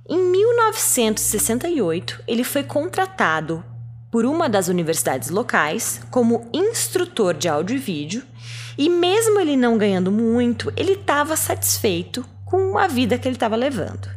Em 0.08 0.18
1968, 0.18 2.24
ele 2.26 2.42
foi 2.42 2.64
contratado 2.64 3.64
por 4.16 4.24
uma 4.24 4.48
das 4.48 4.68
universidades 4.68 5.28
locais 5.28 6.00
como 6.10 6.48
instrutor 6.50 7.34
de 7.34 7.50
áudio 7.50 7.76
e 7.76 7.78
vídeo, 7.78 8.22
e 8.78 8.88
mesmo 8.88 9.38
ele 9.38 9.58
não 9.58 9.76
ganhando 9.76 10.10
muito, 10.10 10.72
ele 10.74 10.92
estava 10.92 11.36
satisfeito 11.36 12.24
com 12.42 12.78
a 12.78 12.86
vida 12.86 13.18
que 13.18 13.28
ele 13.28 13.36
estava 13.36 13.54
levando. 13.54 14.08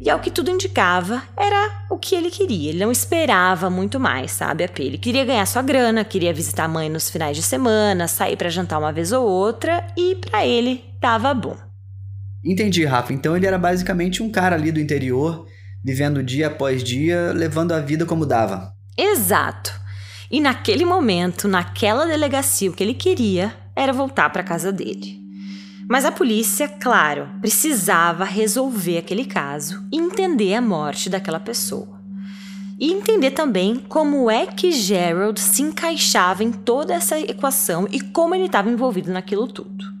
E 0.00 0.08
ao 0.08 0.20
que 0.20 0.30
tudo 0.30 0.50
indicava, 0.50 1.22
era 1.36 1.84
o 1.90 1.98
que 1.98 2.14
ele 2.14 2.30
queria. 2.30 2.70
Ele 2.70 2.78
não 2.78 2.90
esperava 2.90 3.68
muito 3.68 4.00
mais, 4.00 4.30
sabe, 4.30 4.64
AP? 4.64 4.80
Ele 4.80 4.96
queria 4.96 5.26
ganhar 5.26 5.44
sua 5.44 5.60
grana, 5.60 6.02
queria 6.02 6.32
visitar 6.32 6.64
a 6.64 6.68
mãe 6.68 6.88
nos 6.88 7.10
finais 7.10 7.36
de 7.36 7.42
semana, 7.42 8.08
sair 8.08 8.36
para 8.36 8.48
jantar 8.48 8.78
uma 8.78 8.90
vez 8.90 9.12
ou 9.12 9.22
outra, 9.22 9.86
e 9.98 10.14
para 10.14 10.46
ele 10.46 10.82
tava 10.98 11.34
bom. 11.34 11.58
Entendi, 12.42 12.86
Rafa. 12.86 13.12
Então 13.12 13.36
ele 13.36 13.46
era 13.46 13.58
basicamente 13.58 14.22
um 14.22 14.30
cara 14.30 14.56
ali 14.56 14.72
do 14.72 14.80
interior, 14.80 15.44
vivendo 15.84 16.22
dia 16.22 16.46
após 16.46 16.82
dia, 16.82 17.32
levando 17.34 17.72
a 17.72 17.80
vida 17.80 18.06
como 18.06 18.24
dava. 18.24 18.74
Exato. 18.96 19.72
E 20.30 20.40
naquele 20.40 20.84
momento, 20.84 21.46
naquela 21.46 22.06
delegacia, 22.06 22.70
o 22.70 22.72
que 22.72 22.82
ele 22.82 22.94
queria 22.94 23.54
era 23.74 23.92
voltar 23.92 24.30
para 24.30 24.42
casa 24.42 24.72
dele. 24.72 25.22
Mas 25.88 26.04
a 26.04 26.10
polícia, 26.10 26.68
claro, 26.68 27.28
precisava 27.40 28.24
resolver 28.24 28.98
aquele 28.98 29.24
caso 29.24 29.86
e 29.92 29.98
entender 29.98 30.54
a 30.54 30.60
morte 30.60 31.08
daquela 31.08 31.38
pessoa. 31.38 32.00
E 32.78 32.92
entender 32.92 33.30
também 33.30 33.76
como 33.76 34.30
é 34.30 34.46
que 34.46 34.72
Gerald 34.72 35.40
se 35.40 35.62
encaixava 35.62 36.42
em 36.42 36.50
toda 36.50 36.92
essa 36.92 37.18
equação 37.18 37.86
e 37.90 38.00
como 38.00 38.34
ele 38.34 38.46
estava 38.46 38.68
envolvido 38.68 39.12
naquilo 39.12 39.46
tudo. 39.46 39.96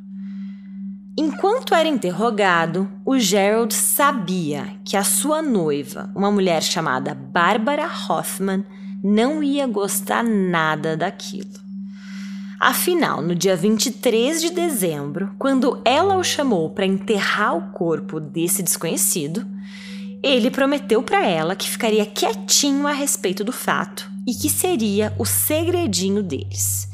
Enquanto 1.16 1.74
era 1.74 1.88
interrogado, 1.88 2.90
o 3.04 3.18
Gerald 3.18 3.72
sabia 3.72 4.74
que 4.84 4.96
a 4.96 5.04
sua 5.04 5.40
noiva, 5.40 6.10
uma 6.14 6.30
mulher 6.30 6.62
chamada 6.62 7.14
Barbara 7.14 7.88
Hoffman, 7.88 8.64
não 9.02 9.42
ia 9.42 9.66
gostar 9.66 10.22
nada 10.22 10.96
daquilo. 10.96 11.66
Afinal, 12.58 13.20
no 13.20 13.34
dia 13.34 13.54
23 13.54 14.40
de 14.40 14.50
dezembro, 14.50 15.30
quando 15.38 15.80
ela 15.84 16.16
o 16.16 16.24
chamou 16.24 16.70
para 16.70 16.86
enterrar 16.86 17.54
o 17.56 17.72
corpo 17.72 18.18
desse 18.18 18.62
desconhecido, 18.62 19.46
ele 20.22 20.50
prometeu 20.50 21.02
para 21.02 21.24
ela 21.26 21.54
que 21.54 21.68
ficaria 21.68 22.06
quietinho 22.06 22.86
a 22.86 22.92
respeito 22.92 23.44
do 23.44 23.52
fato 23.52 24.10
e 24.26 24.34
que 24.34 24.48
seria 24.48 25.14
o 25.18 25.24
segredinho 25.26 26.22
deles. 26.22 26.88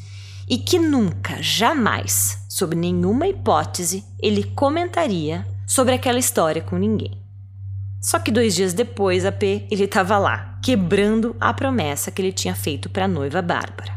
E 0.49 0.59
que 0.59 0.79
nunca, 0.79 1.41
jamais, 1.41 2.45
sob 2.49 2.75
nenhuma 2.75 3.29
hipótese, 3.29 4.05
ele 4.21 4.43
comentaria 4.43 5.47
sobre 5.67 5.95
aquela 5.95 6.19
história 6.19 6.61
com 6.61 6.77
ninguém. 6.77 7.22
Só 8.03 8.19
que 8.19 8.33
dois 8.33 8.57
dias 8.57 8.75
depois, 8.75 9.25
a 9.25 9.31
P, 9.31 9.65
ele 9.71 9.85
estava 9.85 10.19
lá, 10.19 10.59
quebrando 10.61 11.37
a 11.41 11.55
promessa 11.55 12.11
que 12.11 12.21
ele 12.21 12.33
tinha 12.33 12.55
feito 12.55 12.91
para 12.91 13.05
a 13.05 13.09
noiva 13.09 13.41
Bárbara. 13.41 13.95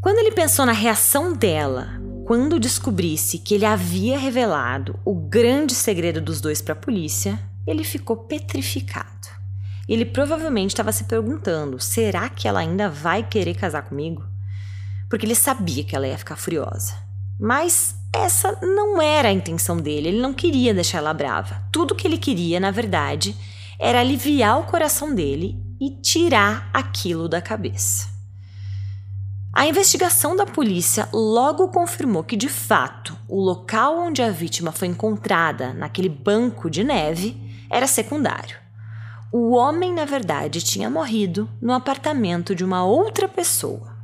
Quando 0.00 0.18
ele 0.18 0.32
pensou 0.32 0.66
na 0.66 0.72
reação 0.72 1.32
dela 1.32 2.00
quando 2.26 2.58
descobrisse 2.58 3.38
que 3.38 3.54
ele 3.54 3.64
havia 3.64 4.18
revelado 4.18 4.98
o 5.04 5.14
grande 5.14 5.72
segredo 5.72 6.20
dos 6.20 6.40
dois 6.40 6.60
para 6.60 6.72
a 6.72 6.76
polícia, 6.76 7.38
ele 7.64 7.84
ficou 7.84 8.16
petrificado. 8.16 9.28
Ele 9.88 10.04
provavelmente 10.04 10.70
estava 10.70 10.90
se 10.90 11.04
perguntando: 11.04 11.78
será 11.78 12.28
que 12.28 12.48
ela 12.48 12.58
ainda 12.58 12.90
vai 12.90 13.22
querer 13.22 13.54
casar 13.54 13.82
comigo? 13.82 14.24
Porque 15.08 15.24
ele 15.24 15.36
sabia 15.36 15.84
que 15.84 15.94
ela 15.94 16.08
ia 16.08 16.18
ficar 16.18 16.34
furiosa. 16.34 17.05
Mas 17.38 17.94
essa 18.14 18.58
não 18.62 19.00
era 19.00 19.28
a 19.28 19.32
intenção 19.32 19.76
dele, 19.76 20.08
ele 20.08 20.20
não 20.20 20.32
queria 20.32 20.72
deixar 20.72 20.98
ela 20.98 21.12
brava. 21.12 21.62
Tudo 21.70 21.94
que 21.94 22.06
ele 22.06 22.18
queria, 22.18 22.58
na 22.58 22.70
verdade, 22.70 23.36
era 23.78 24.00
aliviar 24.00 24.58
o 24.58 24.64
coração 24.64 25.14
dele 25.14 25.62
e 25.80 25.90
tirar 25.90 26.70
aquilo 26.72 27.28
da 27.28 27.42
cabeça. 27.42 28.08
A 29.52 29.66
investigação 29.66 30.36
da 30.36 30.44
polícia 30.44 31.08
logo 31.12 31.68
confirmou 31.68 32.22
que, 32.22 32.36
de 32.36 32.48
fato, 32.48 33.16
o 33.26 33.40
local 33.40 33.98
onde 33.98 34.22
a 34.22 34.30
vítima 34.30 34.70
foi 34.70 34.88
encontrada, 34.88 35.72
naquele 35.72 36.10
banco 36.10 36.68
de 36.68 36.84
neve, 36.84 37.36
era 37.70 37.86
secundário. 37.86 38.58
O 39.32 39.54
homem, 39.54 39.94
na 39.94 40.04
verdade, 40.04 40.62
tinha 40.62 40.90
morrido 40.90 41.48
no 41.60 41.72
apartamento 41.72 42.54
de 42.54 42.64
uma 42.64 42.84
outra 42.84 43.26
pessoa. 43.26 43.95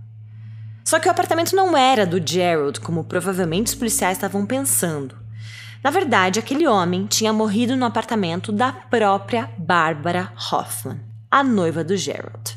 Só 0.85 0.99
que 0.99 1.09
o 1.09 1.11
apartamento 1.11 1.55
não 1.55 1.77
era 1.77 2.05
do 2.05 2.21
Gerald, 2.25 2.81
como 2.81 3.05
provavelmente 3.05 3.69
os 3.69 3.75
policiais 3.75 4.17
estavam 4.17 4.45
pensando. 4.45 5.17
Na 5.83 5.91
verdade, 5.91 6.39
aquele 6.39 6.67
homem 6.67 7.07
tinha 7.07 7.33
morrido 7.33 7.77
no 7.77 7.85
apartamento 7.85 8.53
da 8.53 8.73
própria 8.73 9.51
Barbara 9.59 10.33
Hoffman, 10.51 11.01
a 11.31 11.43
noiva 11.43 11.83
do 11.83 11.97
Gerald. 11.97 12.57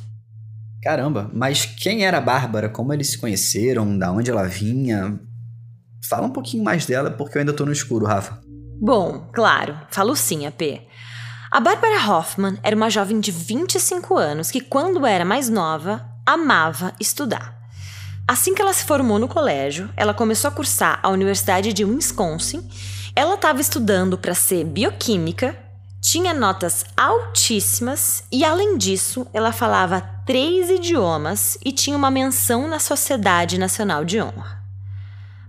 Caramba, 0.83 1.31
mas 1.33 1.65
quem 1.65 2.05
era 2.05 2.19
a 2.19 2.21
Bárbara? 2.21 2.69
Como 2.69 2.93
eles 2.93 3.09
se 3.09 3.17
conheceram? 3.17 3.97
Da 3.97 4.11
onde 4.11 4.29
ela 4.29 4.47
vinha? 4.47 5.19
Fala 6.07 6.27
um 6.27 6.31
pouquinho 6.31 6.63
mais 6.63 6.85
dela, 6.85 7.09
porque 7.09 7.37
eu 7.37 7.39
ainda 7.39 7.53
tô 7.53 7.65
no 7.65 7.71
escuro, 7.71 8.05
Rafa. 8.05 8.39
Bom, 8.79 9.27
claro, 9.33 9.75
falo 9.89 10.15
sim, 10.15 10.45
AP. 10.45 10.61
A 11.51 11.59
Bárbara 11.59 12.07
Hoffman 12.07 12.59
era 12.61 12.75
uma 12.75 12.91
jovem 12.91 13.19
de 13.19 13.31
25 13.31 14.15
anos 14.15 14.51
que, 14.51 14.61
quando 14.61 15.05
era 15.05 15.25
mais 15.25 15.49
nova, 15.49 16.05
amava 16.23 16.93
estudar. 16.99 17.55
Assim 18.27 18.55
que 18.55 18.61
ela 18.61 18.73
se 18.73 18.85
formou 18.85 19.19
no 19.19 19.27
colégio, 19.27 19.89
ela 19.95 20.13
começou 20.13 20.47
a 20.47 20.51
cursar 20.51 20.99
a 21.03 21.09
Universidade 21.09 21.73
de 21.73 21.85
Wisconsin. 21.85 22.67
Ela 23.15 23.35
estava 23.35 23.61
estudando 23.61 24.17
para 24.17 24.33
ser 24.33 24.63
bioquímica 24.63 25.65
tinha 26.05 26.35
notas 26.35 26.85
altíssimas 26.95 28.23
e, 28.31 28.45
além 28.45 28.77
disso, 28.77 29.25
ela 29.33 29.51
falava 29.51 29.99
três 30.23 30.69
idiomas 30.69 31.57
e 31.65 31.71
tinha 31.71 31.97
uma 31.97 32.11
menção 32.11 32.67
na 32.67 32.77
Sociedade 32.77 33.57
Nacional 33.57 34.05
de 34.05 34.21
Honra. 34.21 34.63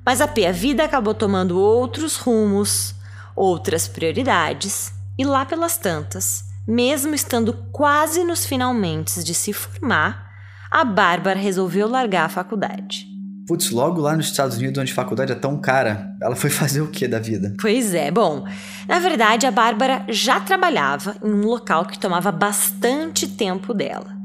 Mas 0.02 0.22
a 0.22 0.26
P, 0.26 0.46
a 0.46 0.52
vida 0.52 0.82
acabou 0.82 1.12
tomando 1.12 1.60
outros 1.60 2.16
rumos, 2.16 2.94
outras 3.34 3.86
prioridades, 3.86 4.94
e 5.18 5.26
lá 5.26 5.44
pelas 5.44 5.76
tantas, 5.76 6.46
mesmo 6.66 7.14
estando 7.14 7.52
quase 7.70 8.24
nos 8.24 8.46
finalmente 8.46 9.22
de 9.22 9.34
se 9.34 9.52
formar, 9.52 10.25
a 10.70 10.84
Bárbara 10.84 11.38
resolveu 11.38 11.88
largar 11.88 12.26
a 12.26 12.28
faculdade. 12.28 13.06
Putz, 13.46 13.70
logo 13.70 14.00
lá 14.00 14.16
nos 14.16 14.26
Estados 14.26 14.56
Unidos, 14.56 14.82
onde 14.82 14.90
a 14.90 14.94
faculdade 14.94 15.30
é 15.30 15.36
tão 15.36 15.56
cara, 15.56 16.16
ela 16.20 16.34
foi 16.34 16.50
fazer 16.50 16.80
o 16.80 16.88
que 16.88 17.06
da 17.06 17.20
vida? 17.20 17.54
Pois 17.60 17.94
é, 17.94 18.10
bom, 18.10 18.44
na 18.88 18.98
verdade 18.98 19.46
a 19.46 19.50
Bárbara 19.50 20.04
já 20.08 20.40
trabalhava 20.40 21.16
em 21.22 21.32
um 21.32 21.46
local 21.46 21.84
que 21.84 21.98
tomava 21.98 22.32
bastante 22.32 23.28
tempo 23.28 23.72
dela. 23.72 24.16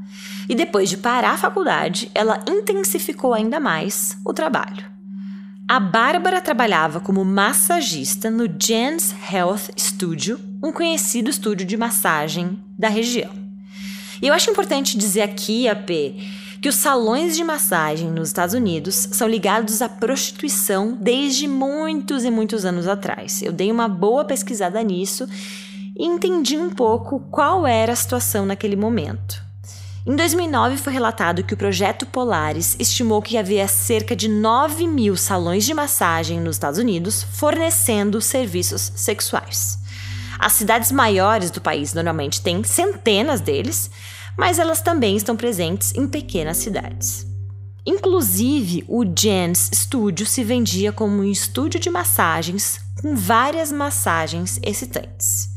E 0.48 0.54
depois 0.54 0.90
de 0.90 0.96
parar 0.96 1.32
a 1.32 1.38
faculdade, 1.38 2.10
ela 2.14 2.42
intensificou 2.48 3.32
ainda 3.32 3.60
mais 3.60 4.18
o 4.24 4.32
trabalho. 4.32 4.90
A 5.68 5.78
Bárbara 5.78 6.40
trabalhava 6.40 6.98
como 6.98 7.24
massagista 7.24 8.28
no 8.28 8.46
Jen's 8.60 9.14
Health 9.32 9.70
Studio, 9.78 10.38
um 10.62 10.72
conhecido 10.72 11.30
estúdio 11.30 11.64
de 11.64 11.76
massagem 11.76 12.58
da 12.76 12.88
região. 12.88 13.41
E 14.22 14.28
eu 14.28 14.34
acho 14.34 14.48
importante 14.48 14.96
dizer 14.96 15.22
aqui, 15.22 15.68
AP, 15.68 15.90
que 16.62 16.68
os 16.68 16.76
salões 16.76 17.34
de 17.34 17.42
massagem 17.42 18.08
nos 18.08 18.28
Estados 18.28 18.54
Unidos 18.54 19.08
são 19.10 19.26
ligados 19.26 19.82
à 19.82 19.88
prostituição 19.88 20.96
desde 20.98 21.48
muitos 21.48 22.22
e 22.22 22.30
muitos 22.30 22.64
anos 22.64 22.86
atrás. 22.86 23.42
Eu 23.42 23.50
dei 23.50 23.72
uma 23.72 23.88
boa 23.88 24.24
pesquisada 24.24 24.80
nisso 24.80 25.28
e 25.98 26.06
entendi 26.06 26.56
um 26.56 26.70
pouco 26.70 27.18
qual 27.32 27.66
era 27.66 27.92
a 27.92 27.96
situação 27.96 28.46
naquele 28.46 28.76
momento. 28.76 29.42
Em 30.06 30.14
2009 30.14 30.76
foi 30.76 30.92
relatado 30.92 31.42
que 31.42 31.54
o 31.54 31.56
projeto 31.56 32.06
Polaris 32.06 32.76
estimou 32.78 33.20
que 33.20 33.36
havia 33.36 33.66
cerca 33.66 34.14
de 34.14 34.28
9 34.28 34.86
mil 34.86 35.16
salões 35.16 35.64
de 35.64 35.74
massagem 35.74 36.40
nos 36.40 36.54
Estados 36.54 36.78
Unidos 36.78 37.24
fornecendo 37.24 38.20
serviços 38.20 38.92
sexuais. 38.94 39.82
As 40.38 40.54
cidades 40.54 40.90
maiores 40.90 41.52
do 41.52 41.60
país 41.60 41.94
normalmente 41.94 42.40
têm 42.40 42.64
centenas 42.64 43.40
deles, 43.40 43.88
mas 44.36 44.58
elas 44.58 44.80
também 44.80 45.16
estão 45.16 45.36
presentes 45.36 45.94
em 45.94 46.06
pequenas 46.06 46.58
cidades. 46.58 47.26
Inclusive, 47.84 48.84
o 48.86 49.04
Jen's 49.04 49.70
Studio 49.74 50.24
se 50.24 50.44
vendia 50.44 50.92
como 50.92 51.16
um 51.16 51.24
estúdio 51.24 51.80
de 51.80 51.90
massagens 51.90 52.80
com 53.00 53.16
várias 53.16 53.72
massagens 53.72 54.60
excitantes. 54.62 55.50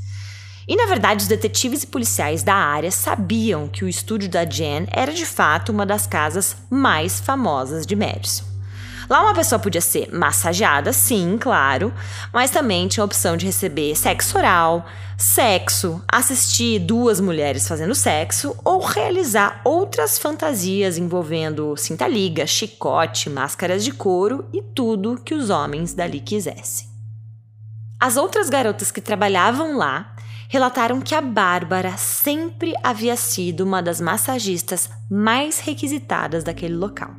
E 0.68 0.76
na 0.76 0.88
verdade, 0.88 1.22
os 1.22 1.28
detetives 1.28 1.84
e 1.84 1.88
policiais 1.88 2.42
da 2.42 2.56
área 2.56 2.90
sabiam 2.90 3.68
que 3.68 3.86
o 3.86 3.88
estúdio 3.88 4.28
da 4.28 4.44
Jen 4.44 4.88
era 4.92 5.14
de 5.14 5.26
fato 5.26 5.72
uma 5.72 5.86
das 5.86 6.08
casas 6.08 6.56
mais 6.72 7.20
famosas 7.20 7.86
de 7.86 7.96
Madison. 7.96 8.46
Lá 9.08 9.22
uma 9.22 9.36
pessoa 9.36 9.60
podia 9.60 9.82
ser 9.82 10.12
massageada, 10.12 10.92
sim, 10.92 11.38
claro, 11.40 11.94
mas 12.34 12.50
também 12.50 12.88
tinha 12.88 13.04
a 13.04 13.06
opção 13.06 13.38
de 13.38 13.46
receber 13.46 13.96
sexo 13.96 14.36
oral, 14.36 14.88
sexo, 15.18 16.04
assistir 16.08 16.80
duas 16.80 17.20
mulheres 17.20 17.68
fazendo 17.68 17.96
sexo 17.96 18.56
ou 18.64 18.80
realizar 18.80 19.62
outras 19.64 20.18
fantasias 20.18 20.98
envolvendo 20.98 21.76
cinta-liga, 21.78 22.46
chicote, 22.46 23.30
máscaras 23.30 23.84
de 23.84 23.92
couro 23.92 24.46
e 24.52 24.62
tudo 24.62 25.20
que 25.24 25.34
os 25.34 25.50
homens 25.50 25.94
dali 25.94 26.20
quisessem. 26.20 26.88
As 28.00 28.18
outras 28.18 28.50
garotas 28.50 28.92
que 28.92 29.02
trabalhavam 29.02 29.78
lá 29.78 30.16
relataram 30.50 31.02
que 31.02 31.16
a 31.16 31.22
Bárbara 31.22 31.98
sempre 31.98 32.74
havia 32.84 33.16
sido 33.16 33.62
uma 33.62 33.82
das 33.82 34.00
massagistas 34.02 34.90
mais 35.10 35.60
requisitadas 35.60 36.44
daquele 36.44 36.76
local. 36.76 37.16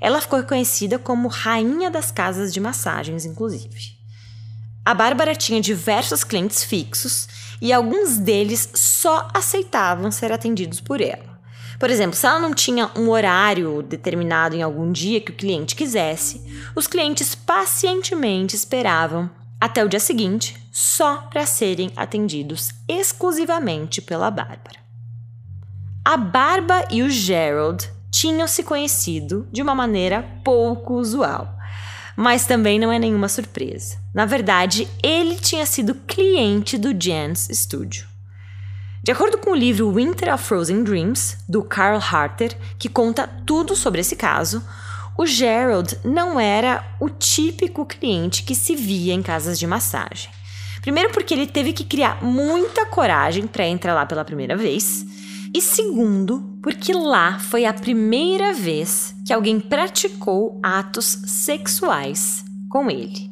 Ela 0.00 0.20
ficou 0.20 0.42
conhecida 0.42 0.98
como 0.98 1.28
rainha 1.28 1.90
das 1.90 2.10
casas 2.10 2.52
de 2.52 2.60
massagens, 2.60 3.24
inclusive. 3.24 4.01
A 4.84 4.94
Bárbara 4.94 5.36
tinha 5.36 5.60
diversos 5.60 6.24
clientes 6.24 6.64
fixos 6.64 7.28
e 7.60 7.72
alguns 7.72 8.18
deles 8.18 8.68
só 8.74 9.28
aceitavam 9.32 10.10
ser 10.10 10.32
atendidos 10.32 10.80
por 10.80 11.00
ela. 11.00 11.40
Por 11.78 11.88
exemplo, 11.88 12.16
se 12.16 12.26
ela 12.26 12.40
não 12.40 12.52
tinha 12.52 12.90
um 12.96 13.08
horário 13.08 13.80
determinado 13.82 14.56
em 14.56 14.62
algum 14.62 14.90
dia 14.90 15.20
que 15.20 15.30
o 15.30 15.36
cliente 15.36 15.76
quisesse, 15.76 16.42
os 16.74 16.88
clientes 16.88 17.34
pacientemente 17.34 18.56
esperavam 18.56 19.30
até 19.60 19.84
o 19.84 19.88
dia 19.88 20.00
seguinte 20.00 20.56
só 20.72 21.18
para 21.30 21.46
serem 21.46 21.92
atendidos 21.94 22.70
exclusivamente 22.88 24.02
pela 24.02 24.32
Bárbara. 24.32 24.80
A 26.04 26.16
Barba 26.16 26.84
e 26.90 27.02
o 27.02 27.08
Gerald 27.08 27.88
tinham 28.10 28.48
se 28.48 28.64
conhecido 28.64 29.46
de 29.52 29.62
uma 29.62 29.74
maneira 29.74 30.24
pouco 30.44 30.94
usual. 30.94 31.56
Mas 32.22 32.46
também 32.46 32.78
não 32.78 32.92
é 32.92 33.00
nenhuma 33.00 33.28
surpresa. 33.28 33.98
Na 34.14 34.24
verdade, 34.24 34.86
ele 35.02 35.34
tinha 35.34 35.66
sido 35.66 35.96
cliente 36.06 36.78
do 36.78 36.94
Jen's 36.96 37.48
Studio. 37.50 38.06
De 39.02 39.10
acordo 39.10 39.38
com 39.38 39.50
o 39.50 39.56
livro 39.56 39.92
Winter 39.92 40.32
of 40.32 40.44
Frozen 40.44 40.84
Dreams, 40.84 41.38
do 41.48 41.64
Carl 41.64 41.98
Harter, 41.98 42.56
que 42.78 42.88
conta 42.88 43.26
tudo 43.44 43.74
sobre 43.74 44.02
esse 44.02 44.14
caso, 44.14 44.64
o 45.18 45.26
Gerald 45.26 45.98
não 46.04 46.38
era 46.38 46.84
o 47.00 47.08
típico 47.10 47.84
cliente 47.84 48.44
que 48.44 48.54
se 48.54 48.76
via 48.76 49.12
em 49.12 49.20
casas 49.20 49.58
de 49.58 49.66
massagem. 49.66 50.30
Primeiro, 50.80 51.10
porque 51.10 51.34
ele 51.34 51.48
teve 51.48 51.72
que 51.72 51.82
criar 51.82 52.22
muita 52.22 52.86
coragem 52.86 53.48
para 53.48 53.66
entrar 53.66 53.94
lá 53.94 54.06
pela 54.06 54.24
primeira 54.24 54.56
vez. 54.56 55.04
E 55.54 55.60
segundo, 55.60 56.58
porque 56.62 56.94
lá 56.94 57.38
foi 57.38 57.66
a 57.66 57.74
primeira 57.74 58.54
vez 58.54 59.14
que 59.26 59.32
alguém 59.32 59.60
praticou 59.60 60.58
atos 60.62 61.18
sexuais 61.26 62.42
com 62.70 62.90
ele. 62.90 63.30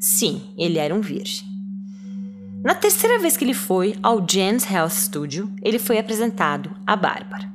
Sim, 0.00 0.40
ele 0.56 0.78
era 0.78 0.94
um 0.94 1.00
virgem. 1.00 1.46
Na 2.64 2.74
terceira 2.74 3.18
vez 3.18 3.36
que 3.36 3.44
ele 3.44 3.54
foi 3.54 3.94
ao 4.02 4.24
Jen's 4.28 4.68
Health 4.68 4.90
Studio, 4.90 5.52
ele 5.62 5.78
foi 5.78 5.98
apresentado 5.98 6.74
a 6.86 6.96
Bárbara. 6.96 7.52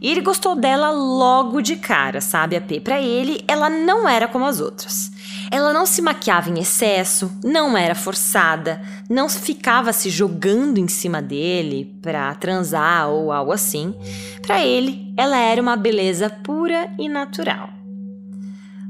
E 0.00 0.10
ele 0.10 0.20
gostou 0.20 0.54
dela 0.56 0.90
logo 0.90 1.62
de 1.62 1.76
cara, 1.76 2.20
sabe, 2.20 2.56
AP? 2.56 2.80
Para 2.82 3.00
ele, 3.00 3.42
ela 3.46 3.70
não 3.70 4.08
era 4.08 4.28
como 4.28 4.44
as 4.44 4.60
outras. 4.60 5.12
Ela 5.54 5.72
não 5.72 5.86
se 5.86 6.02
maquiava 6.02 6.50
em 6.50 6.58
excesso, 6.58 7.30
não 7.44 7.78
era 7.78 7.94
forçada, 7.94 8.82
não 9.08 9.28
ficava 9.28 9.92
se 9.92 10.10
jogando 10.10 10.78
em 10.78 10.88
cima 10.88 11.22
dele 11.22 11.96
para 12.02 12.34
transar 12.34 13.08
ou 13.08 13.30
algo 13.30 13.52
assim. 13.52 13.94
Para 14.42 14.64
ele, 14.64 15.14
ela 15.16 15.38
era 15.38 15.62
uma 15.62 15.76
beleza 15.76 16.28
pura 16.28 16.92
e 16.98 17.08
natural. 17.08 17.70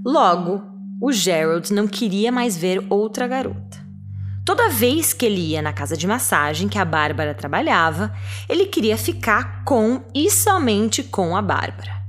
Logo, 0.02 0.62
o 1.02 1.12
Gerald 1.12 1.70
não 1.70 1.86
queria 1.86 2.32
mais 2.32 2.56
ver 2.56 2.82
outra 2.88 3.28
garota. 3.28 3.84
Toda 4.42 4.70
vez 4.70 5.12
que 5.12 5.26
ele 5.26 5.50
ia 5.50 5.60
na 5.60 5.74
casa 5.74 5.98
de 5.98 6.06
massagem 6.06 6.66
que 6.66 6.78
a 6.78 6.84
Bárbara 6.86 7.34
trabalhava, 7.34 8.10
ele 8.48 8.64
queria 8.64 8.96
ficar 8.96 9.64
com 9.66 10.00
e 10.14 10.30
somente 10.30 11.02
com 11.02 11.36
a 11.36 11.42
Bárbara. 11.42 12.03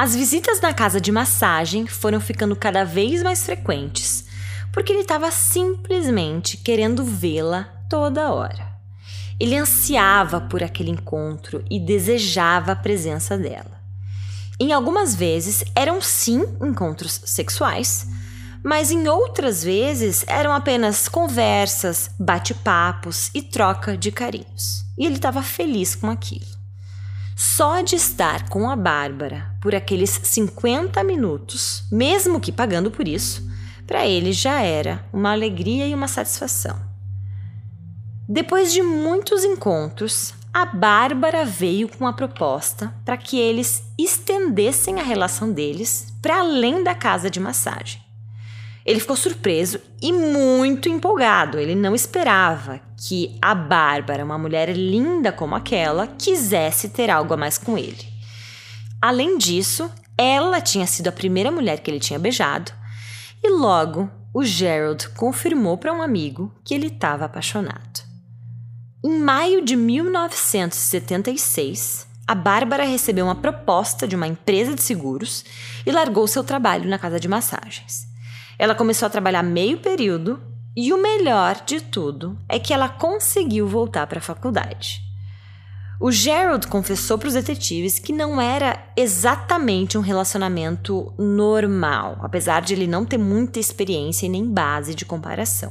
As 0.00 0.16
visitas 0.16 0.62
na 0.62 0.72
casa 0.72 0.98
de 0.98 1.12
massagem 1.12 1.86
foram 1.86 2.22
ficando 2.22 2.56
cada 2.56 2.84
vez 2.84 3.22
mais 3.22 3.44
frequentes, 3.44 4.24
porque 4.72 4.90
ele 4.90 5.02
estava 5.02 5.30
simplesmente 5.30 6.56
querendo 6.56 7.04
vê-la 7.04 7.64
toda 7.86 8.32
hora. 8.32 8.66
Ele 9.38 9.58
ansiava 9.58 10.40
por 10.40 10.62
aquele 10.62 10.90
encontro 10.90 11.62
e 11.70 11.78
desejava 11.78 12.72
a 12.72 12.76
presença 12.76 13.36
dela. 13.36 13.78
Em 14.58 14.72
algumas 14.72 15.14
vezes 15.14 15.62
eram 15.74 16.00
sim 16.00 16.46
encontros 16.62 17.20
sexuais, 17.26 18.06
mas 18.64 18.90
em 18.90 19.06
outras 19.06 19.62
vezes 19.62 20.24
eram 20.26 20.54
apenas 20.54 21.10
conversas, 21.10 22.10
bate-papos 22.18 23.30
e 23.34 23.42
troca 23.42 23.98
de 23.98 24.10
carinhos. 24.10 24.82
E 24.96 25.04
ele 25.04 25.16
estava 25.16 25.42
feliz 25.42 25.94
com 25.94 26.08
aquilo. 26.08 26.58
Só 27.36 27.82
de 27.82 27.96
estar 27.96 28.48
com 28.48 28.70
a 28.70 28.74
Bárbara 28.74 29.49
por 29.60 29.74
aqueles 29.74 30.20
50 30.22 31.02
minutos, 31.04 31.84
mesmo 31.90 32.40
que 32.40 32.50
pagando 32.50 32.90
por 32.90 33.06
isso, 33.06 33.48
para 33.86 34.06
ele 34.06 34.32
já 34.32 34.60
era 34.60 35.04
uma 35.12 35.32
alegria 35.32 35.86
e 35.86 35.94
uma 35.94 36.08
satisfação. 36.08 36.80
Depois 38.28 38.72
de 38.72 38.82
muitos 38.82 39.44
encontros, 39.44 40.34
a 40.52 40.64
Bárbara 40.64 41.44
veio 41.44 41.88
com 41.88 42.06
a 42.06 42.12
proposta 42.12 42.94
para 43.04 43.16
que 43.16 43.38
eles 43.38 43.82
estendessem 43.98 44.98
a 45.00 45.02
relação 45.02 45.52
deles 45.52 46.06
para 46.22 46.38
além 46.38 46.82
da 46.82 46.94
casa 46.94 47.28
de 47.28 47.38
massagem. 47.38 48.00
Ele 48.84 48.98
ficou 48.98 49.14
surpreso 49.14 49.80
e 50.00 50.12
muito 50.12 50.88
empolgado. 50.88 51.58
Ele 51.58 51.74
não 51.74 51.94
esperava 51.94 52.80
que 52.96 53.36
a 53.40 53.54
Bárbara, 53.54 54.24
uma 54.24 54.38
mulher 54.38 54.70
linda 54.76 55.30
como 55.30 55.54
aquela, 55.54 56.06
quisesse 56.06 56.88
ter 56.88 57.10
algo 57.10 57.34
a 57.34 57.36
mais 57.36 57.58
com 57.58 57.76
ele. 57.76 58.09
Além 59.00 59.38
disso, 59.38 59.90
ela 60.16 60.60
tinha 60.60 60.86
sido 60.86 61.08
a 61.08 61.12
primeira 61.12 61.50
mulher 61.50 61.80
que 61.80 61.90
ele 61.90 61.98
tinha 61.98 62.18
beijado, 62.18 62.70
e 63.42 63.48
logo 63.48 64.10
o 64.34 64.44
Gerald 64.44 65.08
confirmou 65.10 65.78
para 65.78 65.92
um 65.92 66.02
amigo 66.02 66.54
que 66.62 66.74
ele 66.74 66.88
estava 66.88 67.24
apaixonado. 67.24 68.10
Em 69.02 69.18
maio 69.18 69.64
de 69.64 69.76
1976, 69.76 72.06
a 72.28 72.34
Bárbara 72.34 72.84
recebeu 72.84 73.24
uma 73.24 73.34
proposta 73.34 74.06
de 74.06 74.14
uma 74.14 74.28
empresa 74.28 74.74
de 74.74 74.82
seguros 74.82 75.42
e 75.86 75.90
largou 75.90 76.28
seu 76.28 76.44
trabalho 76.44 76.86
na 76.88 76.98
casa 76.98 77.18
de 77.18 77.26
massagens. 77.26 78.06
Ela 78.58 78.74
começou 78.74 79.06
a 79.06 79.10
trabalhar 79.10 79.42
meio 79.42 79.78
período 79.78 80.38
e 80.76 80.92
o 80.92 81.02
melhor 81.02 81.62
de 81.64 81.80
tudo 81.80 82.38
é 82.46 82.58
que 82.58 82.74
ela 82.74 82.90
conseguiu 82.90 83.66
voltar 83.66 84.06
para 84.06 84.18
a 84.18 84.22
faculdade. 84.22 85.00
O 86.02 86.10
Gerald 86.10 86.66
confessou 86.66 87.18
para 87.18 87.28
os 87.28 87.34
detetives 87.34 87.98
que 87.98 88.10
não 88.10 88.40
era 88.40 88.82
exatamente 88.96 89.98
um 89.98 90.00
relacionamento 90.00 91.12
normal, 91.18 92.18
apesar 92.22 92.62
de 92.62 92.72
ele 92.72 92.86
não 92.86 93.04
ter 93.04 93.18
muita 93.18 93.60
experiência 93.60 94.24
e 94.24 94.30
nem 94.30 94.50
base 94.50 94.94
de 94.94 95.04
comparação. 95.04 95.70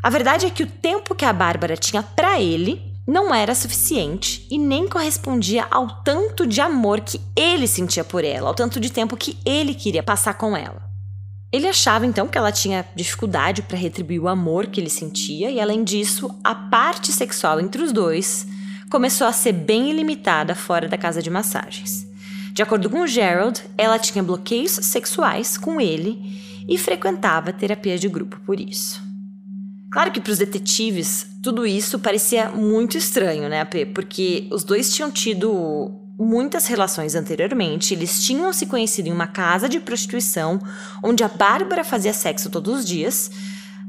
A 0.00 0.08
verdade 0.08 0.46
é 0.46 0.50
que 0.50 0.62
o 0.62 0.70
tempo 0.70 1.12
que 1.12 1.24
a 1.24 1.32
Bárbara 1.32 1.76
tinha 1.76 2.04
para 2.04 2.40
ele 2.40 2.80
não 3.04 3.34
era 3.34 3.52
suficiente 3.52 4.46
e 4.48 4.56
nem 4.56 4.86
correspondia 4.86 5.66
ao 5.72 6.04
tanto 6.04 6.46
de 6.46 6.60
amor 6.60 7.00
que 7.00 7.20
ele 7.34 7.66
sentia 7.66 8.04
por 8.04 8.22
ela, 8.22 8.46
ao 8.46 8.54
tanto 8.54 8.78
de 8.78 8.92
tempo 8.92 9.16
que 9.16 9.36
ele 9.44 9.74
queria 9.74 10.04
passar 10.04 10.34
com 10.34 10.56
ela. 10.56 10.88
Ele 11.50 11.66
achava 11.66 12.06
então 12.06 12.28
que 12.28 12.38
ela 12.38 12.52
tinha 12.52 12.86
dificuldade 12.94 13.62
para 13.62 13.76
retribuir 13.76 14.22
o 14.22 14.28
amor 14.28 14.68
que 14.68 14.80
ele 14.80 14.88
sentia, 14.88 15.50
e 15.50 15.60
além 15.60 15.82
disso, 15.82 16.30
a 16.44 16.54
parte 16.54 17.10
sexual 17.10 17.58
entre 17.58 17.82
os 17.82 17.90
dois 17.90 18.46
começou 18.92 19.26
a 19.26 19.32
ser 19.32 19.52
bem 19.52 19.90
ilimitada 19.90 20.54
fora 20.54 20.86
da 20.86 20.98
casa 20.98 21.22
de 21.22 21.30
massagens. 21.30 22.06
De 22.52 22.62
acordo 22.62 22.90
com 22.90 23.06
Gerald, 23.06 23.62
ela 23.78 23.98
tinha 23.98 24.22
bloqueios 24.22 24.72
sexuais 24.72 25.56
com 25.56 25.80
ele 25.80 26.20
e 26.68 26.76
frequentava 26.76 27.54
terapia 27.54 27.96
de 27.96 28.06
grupo 28.06 28.38
por 28.44 28.60
isso. 28.60 29.02
Claro 29.90 30.12
que 30.12 30.20
para 30.20 30.32
os 30.32 30.36
detetives 30.36 31.26
tudo 31.42 31.66
isso 31.66 31.98
parecia 31.98 32.50
muito 32.50 32.98
estranho, 32.98 33.48
né, 33.48 33.62
AP? 33.62 33.94
Porque 33.94 34.46
os 34.50 34.62
dois 34.62 34.94
tinham 34.94 35.10
tido 35.10 35.90
muitas 36.18 36.66
relações 36.66 37.14
anteriormente, 37.14 37.94
eles 37.94 38.22
tinham 38.22 38.52
se 38.52 38.66
conhecido 38.66 39.08
em 39.08 39.12
uma 39.12 39.26
casa 39.26 39.70
de 39.70 39.80
prostituição 39.80 40.60
onde 41.02 41.24
a 41.24 41.28
Bárbara 41.28 41.82
fazia 41.82 42.12
sexo 42.12 42.50
todos 42.50 42.80
os 42.80 42.84
dias. 42.84 43.30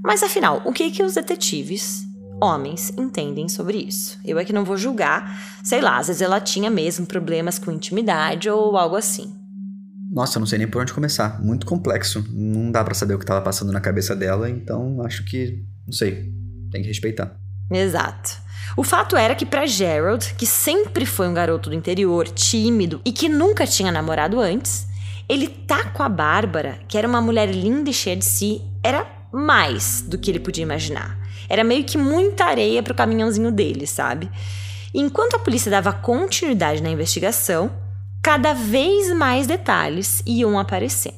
Mas 0.01 0.23
afinal, 0.23 0.61
o 0.63 0.71
que 0.71 0.89
que 0.91 1.03
os 1.03 1.15
detetives, 1.15 2.05
homens, 2.41 2.91
entendem 2.97 3.47
sobre 3.47 3.77
isso? 3.77 4.19
Eu 4.25 4.37
é 4.39 4.45
que 4.45 4.53
não 4.53 4.65
vou 4.65 4.77
julgar, 4.77 5.39
sei 5.63 5.81
lá, 5.81 5.97
às 5.97 6.07
vezes 6.07 6.21
ela 6.21 6.39
tinha 6.39 6.69
mesmo 6.69 7.05
problemas 7.05 7.57
com 7.59 7.71
intimidade 7.71 8.49
ou 8.49 8.77
algo 8.77 8.95
assim. 8.95 9.33
Nossa, 10.11 10.37
eu 10.37 10.41
não 10.41 10.47
sei 10.47 10.59
nem 10.59 10.67
por 10.67 10.81
onde 10.81 10.93
começar. 10.93 11.41
Muito 11.41 11.65
complexo. 11.65 12.23
Não 12.29 12.71
dá 12.71 12.83
para 12.83 12.93
saber 12.93 13.15
o 13.15 13.17
que 13.17 13.23
estava 13.23 13.41
passando 13.41 13.71
na 13.71 13.81
cabeça 13.81 14.15
dela, 14.15 14.47
então 14.47 15.01
acho 15.03 15.25
que, 15.25 15.65
não 15.87 15.93
sei, 15.93 16.31
tem 16.71 16.83
que 16.83 16.87
respeitar. 16.87 17.35
Exato. 17.71 18.43
O 18.77 18.83
fato 18.83 19.15
era 19.15 19.33
que 19.33 19.45
para 19.45 19.65
Gerald, 19.65 20.35
que 20.35 20.45
sempre 20.45 21.05
foi 21.05 21.27
um 21.27 21.33
garoto 21.33 21.69
do 21.69 21.75
interior, 21.75 22.27
tímido 22.27 23.01
e 23.03 23.11
que 23.11 23.27
nunca 23.27 23.65
tinha 23.65 23.91
namorado 23.91 24.39
antes, 24.39 24.87
ele 25.27 25.47
tá 25.47 25.85
com 25.85 26.03
a 26.03 26.09
Bárbara, 26.09 26.79
que 26.87 26.97
era 26.97 27.07
uma 27.07 27.21
mulher 27.21 27.49
linda 27.49 27.89
e 27.89 27.93
cheia 27.93 28.15
de 28.15 28.25
si, 28.25 28.61
era 28.83 29.07
mais 29.31 30.01
do 30.01 30.17
que 30.17 30.29
ele 30.29 30.39
podia 30.39 30.63
imaginar. 30.63 31.17
Era 31.47 31.63
meio 31.63 31.83
que 31.83 31.97
muita 31.97 32.45
areia 32.45 32.83
pro 32.83 32.95
caminhãozinho 32.95 33.51
dele, 33.51 33.85
sabe? 33.87 34.29
Enquanto 34.93 35.35
a 35.35 35.39
polícia 35.39 35.71
dava 35.71 35.91
continuidade 35.91 36.83
na 36.83 36.89
investigação, 36.89 37.71
cada 38.21 38.53
vez 38.53 39.15
mais 39.15 39.47
detalhes 39.47 40.23
iam 40.25 40.57
aparecendo. 40.57 41.17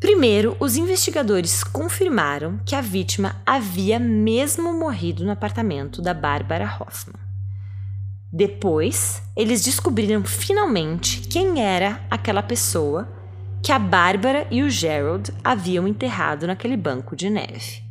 Primeiro, 0.00 0.56
os 0.60 0.76
investigadores 0.76 1.64
confirmaram 1.64 2.60
que 2.66 2.74
a 2.74 2.80
vítima 2.80 3.36
havia 3.46 3.98
mesmo 3.98 4.72
morrido 4.72 5.24
no 5.24 5.30
apartamento 5.30 6.02
da 6.02 6.12
Bárbara 6.12 6.66
Hoffman. 6.78 7.16
Depois, 8.32 9.22
eles 9.34 9.64
descobriram 9.64 10.22
finalmente 10.24 11.20
quem 11.22 11.62
era 11.62 12.00
aquela 12.10 12.42
pessoa 12.42 13.08
que 13.62 13.72
a 13.72 13.78
Bárbara 13.78 14.46
e 14.50 14.62
o 14.62 14.68
Gerald 14.68 15.32
haviam 15.42 15.88
enterrado 15.88 16.46
naquele 16.46 16.76
banco 16.76 17.16
de 17.16 17.30
neve. 17.30 17.85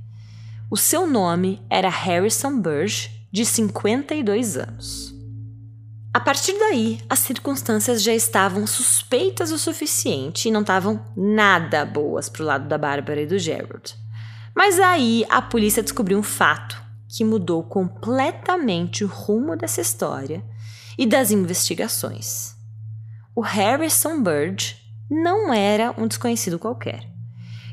O 0.70 0.76
seu 0.76 1.06
nome 1.06 1.62
era 1.70 1.90
Harrison 1.90 2.60
Burge, 2.60 3.12
de 3.32 3.46
52 3.46 4.58
anos. 4.58 5.14
A 6.12 6.20
partir 6.20 6.58
daí, 6.58 7.00
as 7.10 7.20
circunstâncias 7.20 8.02
já 8.02 8.14
estavam 8.14 8.66
suspeitas 8.66 9.52
o 9.52 9.60
suficiente 9.60 10.48
e 10.48 10.52
não 10.52 10.62
estavam 10.62 11.06
nada 11.16 11.86
boas 11.86 12.30
pro 12.30 12.44
lado 12.44 12.68
da 12.68 12.78
Bárbara 12.78 13.22
e 13.22 13.28
do 13.28 13.38
Gerald. 13.38 13.96
Mas 14.56 14.80
aí 14.80 15.26
a 15.30 15.42
polícia 15.42 15.84
descobriu 15.84 16.18
um 16.18 16.24
fato 16.24 16.82
que 17.08 17.24
mudou 17.24 17.62
completamente 17.62 19.04
o 19.04 19.08
rumo 19.08 19.56
dessa 19.56 19.82
história 19.82 20.44
e 20.98 21.06
das 21.06 21.30
investigações. 21.30 22.56
O 23.36 23.42
Harrison 23.42 24.24
Bird 24.24 24.78
não 25.12 25.54
era 25.54 25.94
um 25.98 26.08
desconhecido 26.08 26.58
qualquer. 26.58 27.15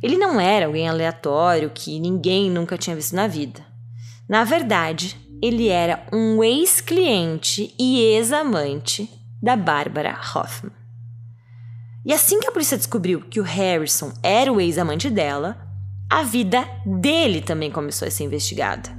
Ele 0.03 0.19
não 0.19 0.41
era 0.41 0.67
alguém 0.67 0.89
aleatório 0.89 1.71
que 1.73 2.01
ninguém 2.01 2.51
nunca 2.51 2.77
tinha 2.77 2.97
visto 2.97 3.15
na 3.15 3.27
vida. 3.27 3.61
Na 4.29 4.45
verdade, 4.45 5.17
ele 5.43 5.69
era 5.69 6.07
um 6.13 6.43
ex-cliente 6.43 7.75
e 7.79 8.01
ex-amante 8.01 9.09
da 9.43 9.57
Bárbara 9.57 10.19
Hoffman. 10.35 10.73
E 12.05 12.13
assim 12.13 12.41
que 12.41 12.49
a 12.49 12.53
polícia 12.53 12.77
descobriu 12.77 13.21
que 13.21 13.39
o 13.39 13.45
Harrison 13.45 14.13
era 14.23 14.53
o 14.53 14.61
ex-amante 14.61 15.09
dela, 15.09 15.57
a 16.11 16.23
vida 16.23 16.69
dele 16.85 17.41
também 17.41 17.71
começou 17.71 18.07
a 18.07 18.11
ser 18.11 18.25
investigada. 18.25 18.91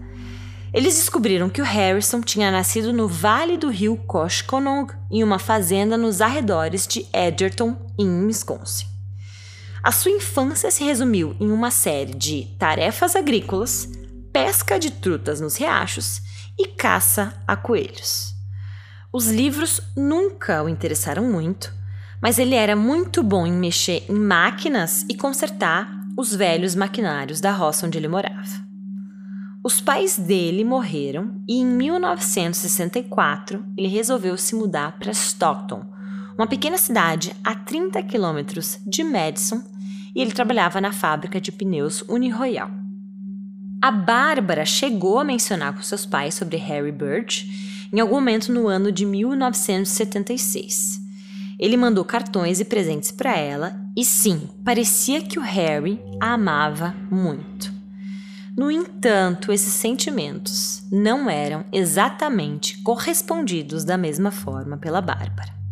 Eles 0.74 0.96
descobriram 0.96 1.50
que 1.50 1.62
o 1.62 1.66
Harrison 1.66 2.22
tinha 2.22 2.50
nascido 2.50 2.92
no 2.92 3.08
vale 3.08 3.58
do 3.58 3.70
rio 3.70 3.96
Koshkonong, 4.08 4.88
em 5.12 5.24
uma 5.24 5.38
fazenda 5.38 5.98
nos 5.98 6.20
arredores 6.20 6.88
de 6.88 7.06
Edgerton, 7.14 7.78
em 8.00 8.26
Wisconsin. 8.26 8.93
A 9.84 9.92
sua 9.92 10.12
infância 10.12 10.72
se 10.72 10.82
resumiu 10.82 11.36
em 11.42 11.52
uma 11.52 11.70
série 11.70 12.14
de 12.14 12.48
tarefas 12.58 13.18
agrícolas, 13.18 13.90
pesca 14.32 14.80
de 14.80 14.90
trutas 14.90 15.42
nos 15.42 15.58
riachos 15.58 16.22
e 16.58 16.70
caça 16.70 17.34
a 17.46 17.58
coelhos. 17.58 18.34
Os 19.12 19.28
livros 19.28 19.82
nunca 19.94 20.64
o 20.64 20.70
interessaram 20.70 21.30
muito, 21.30 21.74
mas 22.22 22.40
ele 22.40 22.56
era 22.56 22.78
muito 22.78 23.22
bom 23.22 23.46
em 23.46 23.52
mexer 23.52 24.06
em 24.10 24.18
máquinas 24.18 25.06
e 25.10 25.16
consertar 25.16 25.92
os 26.18 26.34
velhos 26.34 26.76
maquinários 26.76 27.42
da 27.42 27.52
roça 27.52 27.86
onde 27.86 27.98
ele 27.98 28.08
morava. 28.08 28.64
Os 29.62 29.82
pais 29.82 30.18
dele 30.18 30.64
morreram 30.64 31.44
e 31.46 31.60
em 31.60 31.66
1964 31.66 33.66
ele 33.78 33.90
resolveu 33.90 34.38
se 34.38 34.56
mudar 34.56 34.98
para 34.98 35.12
Stockton, 35.12 35.92
uma 36.38 36.48
pequena 36.48 36.78
cidade 36.78 37.36
a 37.44 37.54
30 37.54 38.02
quilômetros 38.04 38.80
de 38.86 39.04
Madison, 39.04 39.73
e 40.16 40.22
ele 40.22 40.32
trabalhava 40.32 40.80
na 40.80 40.92
fábrica 40.92 41.42
de 41.42 41.52
pneus 41.52 42.02
Uniroyal. 42.08 42.70
A 43.82 43.92
Bárbara 43.92 44.66
chegou 44.66 45.20
a 45.20 45.24
mencionar 45.24 45.74
com 45.74 45.82
seus 45.82 46.06
pais 46.06 46.36
sobre 46.36 46.58
Harry 46.58 46.92
Birch 46.92 47.90
em 47.92 48.00
algum 48.00 48.16
momento 48.16 48.52
no 48.52 48.68
ano 48.68 48.92
de 48.92 49.06
1976. 49.06 51.02
Ele 51.60 51.78
mandou 51.78 52.04
cartões 52.04 52.60
e 52.60 52.66
presentes 52.66 53.12
para 53.12 53.38
ela, 53.38 53.80
e 53.96 54.04
sim, 54.04 54.50
parecia 54.66 55.22
que 55.22 55.38
o 55.38 55.42
Harry 55.42 56.02
a 56.20 56.34
amava 56.34 56.96
muito. 57.12 57.72
No 58.58 58.70
entanto, 58.72 59.52
esses 59.52 59.74
sentimentos 59.74 60.84
não 60.92 61.30
eram 61.30 61.66
exatamente 61.72 62.82
correspondidos 62.84 63.84
da 63.84 63.98
mesma 63.98 64.32
forma 64.32 64.78
pela 64.78 65.02
Bárbara. 65.02 65.63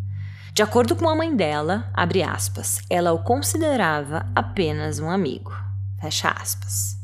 De 0.54 0.62
acordo 0.62 0.96
com 0.98 1.08
a 1.08 1.16
mãe 1.16 1.34
dela, 1.34 1.90
abre 1.94 2.22
aspas, 2.22 2.82
ela 2.90 3.14
o 3.14 3.24
considerava 3.24 4.26
apenas 4.36 5.00
um 5.00 5.10
amigo. 5.10 5.54
Fecha 6.00 6.30
aspas. 6.30 6.98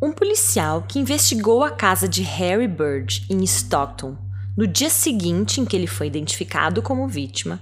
Um 0.00 0.12
policial 0.12 0.82
que 0.82 1.00
investigou 1.00 1.64
a 1.64 1.70
casa 1.70 2.06
de 2.08 2.22
Harry 2.22 2.68
Bird 2.68 3.26
em 3.28 3.42
Stockton 3.42 4.16
no 4.56 4.66
dia 4.66 4.88
seguinte 4.88 5.60
em 5.60 5.64
que 5.64 5.74
ele 5.76 5.86
foi 5.86 6.06
identificado 6.06 6.80
como 6.80 7.08
vítima, 7.08 7.60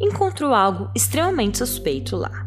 encontrou 0.00 0.54
algo 0.54 0.90
extremamente 0.94 1.58
suspeito 1.58 2.16
lá. 2.16 2.46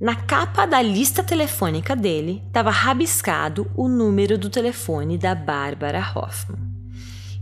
Na 0.00 0.16
capa 0.16 0.66
da 0.66 0.82
lista 0.82 1.22
telefônica 1.22 1.94
dele 1.94 2.42
estava 2.46 2.70
rabiscado 2.70 3.70
o 3.76 3.88
número 3.88 4.36
do 4.36 4.50
telefone 4.50 5.16
da 5.16 5.34
Bárbara 5.34 6.00
Hoffman. 6.00 6.58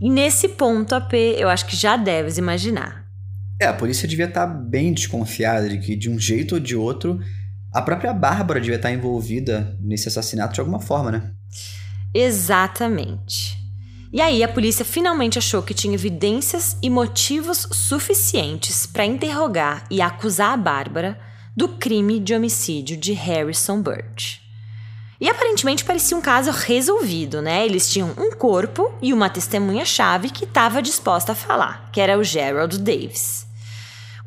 E 0.00 0.10
nesse 0.10 0.48
ponto, 0.48 0.94
AP, 0.94 1.14
eu 1.14 1.48
acho 1.48 1.66
que 1.66 1.76
já 1.76 1.96
deves 1.96 2.36
imaginar. 2.36 3.09
É, 3.60 3.66
a 3.66 3.74
polícia 3.74 4.08
devia 4.08 4.24
estar 4.24 4.46
tá 4.46 4.52
bem 4.54 4.90
desconfiada 4.90 5.68
de 5.68 5.78
que, 5.78 5.94
de 5.94 6.08
um 6.08 6.18
jeito 6.18 6.54
ou 6.54 6.60
de 6.60 6.74
outro, 6.74 7.20
a 7.70 7.82
própria 7.82 8.10
Bárbara 8.14 8.58
devia 8.58 8.76
estar 8.76 8.90
envolvida 8.90 9.76
nesse 9.78 10.08
assassinato 10.08 10.54
de 10.54 10.60
alguma 10.60 10.80
forma, 10.80 11.12
né? 11.12 11.30
Exatamente. 12.14 13.58
E 14.10 14.18
aí 14.18 14.42
a 14.42 14.48
polícia 14.48 14.82
finalmente 14.82 15.38
achou 15.38 15.62
que 15.62 15.74
tinha 15.74 15.92
evidências 15.92 16.78
e 16.82 16.88
motivos 16.88 17.68
suficientes 17.70 18.86
para 18.86 19.04
interrogar 19.04 19.84
e 19.90 20.00
acusar 20.00 20.54
a 20.54 20.56
Bárbara 20.56 21.20
do 21.54 21.68
crime 21.68 22.18
de 22.18 22.34
homicídio 22.34 22.96
de 22.96 23.12
Harrison 23.12 23.82
Birch. 23.82 24.40
E 25.20 25.28
aparentemente 25.28 25.84
parecia 25.84 26.16
um 26.16 26.22
caso 26.22 26.50
resolvido, 26.50 27.42
né? 27.42 27.66
Eles 27.66 27.90
tinham 27.90 28.14
um 28.16 28.32
corpo 28.32 28.90
e 29.02 29.12
uma 29.12 29.28
testemunha-chave 29.28 30.30
que 30.30 30.44
estava 30.44 30.80
disposta 30.80 31.32
a 31.32 31.34
falar, 31.34 31.90
que 31.92 32.00
era 32.00 32.18
o 32.18 32.24
Gerald 32.24 32.78
Davis. 32.78 33.49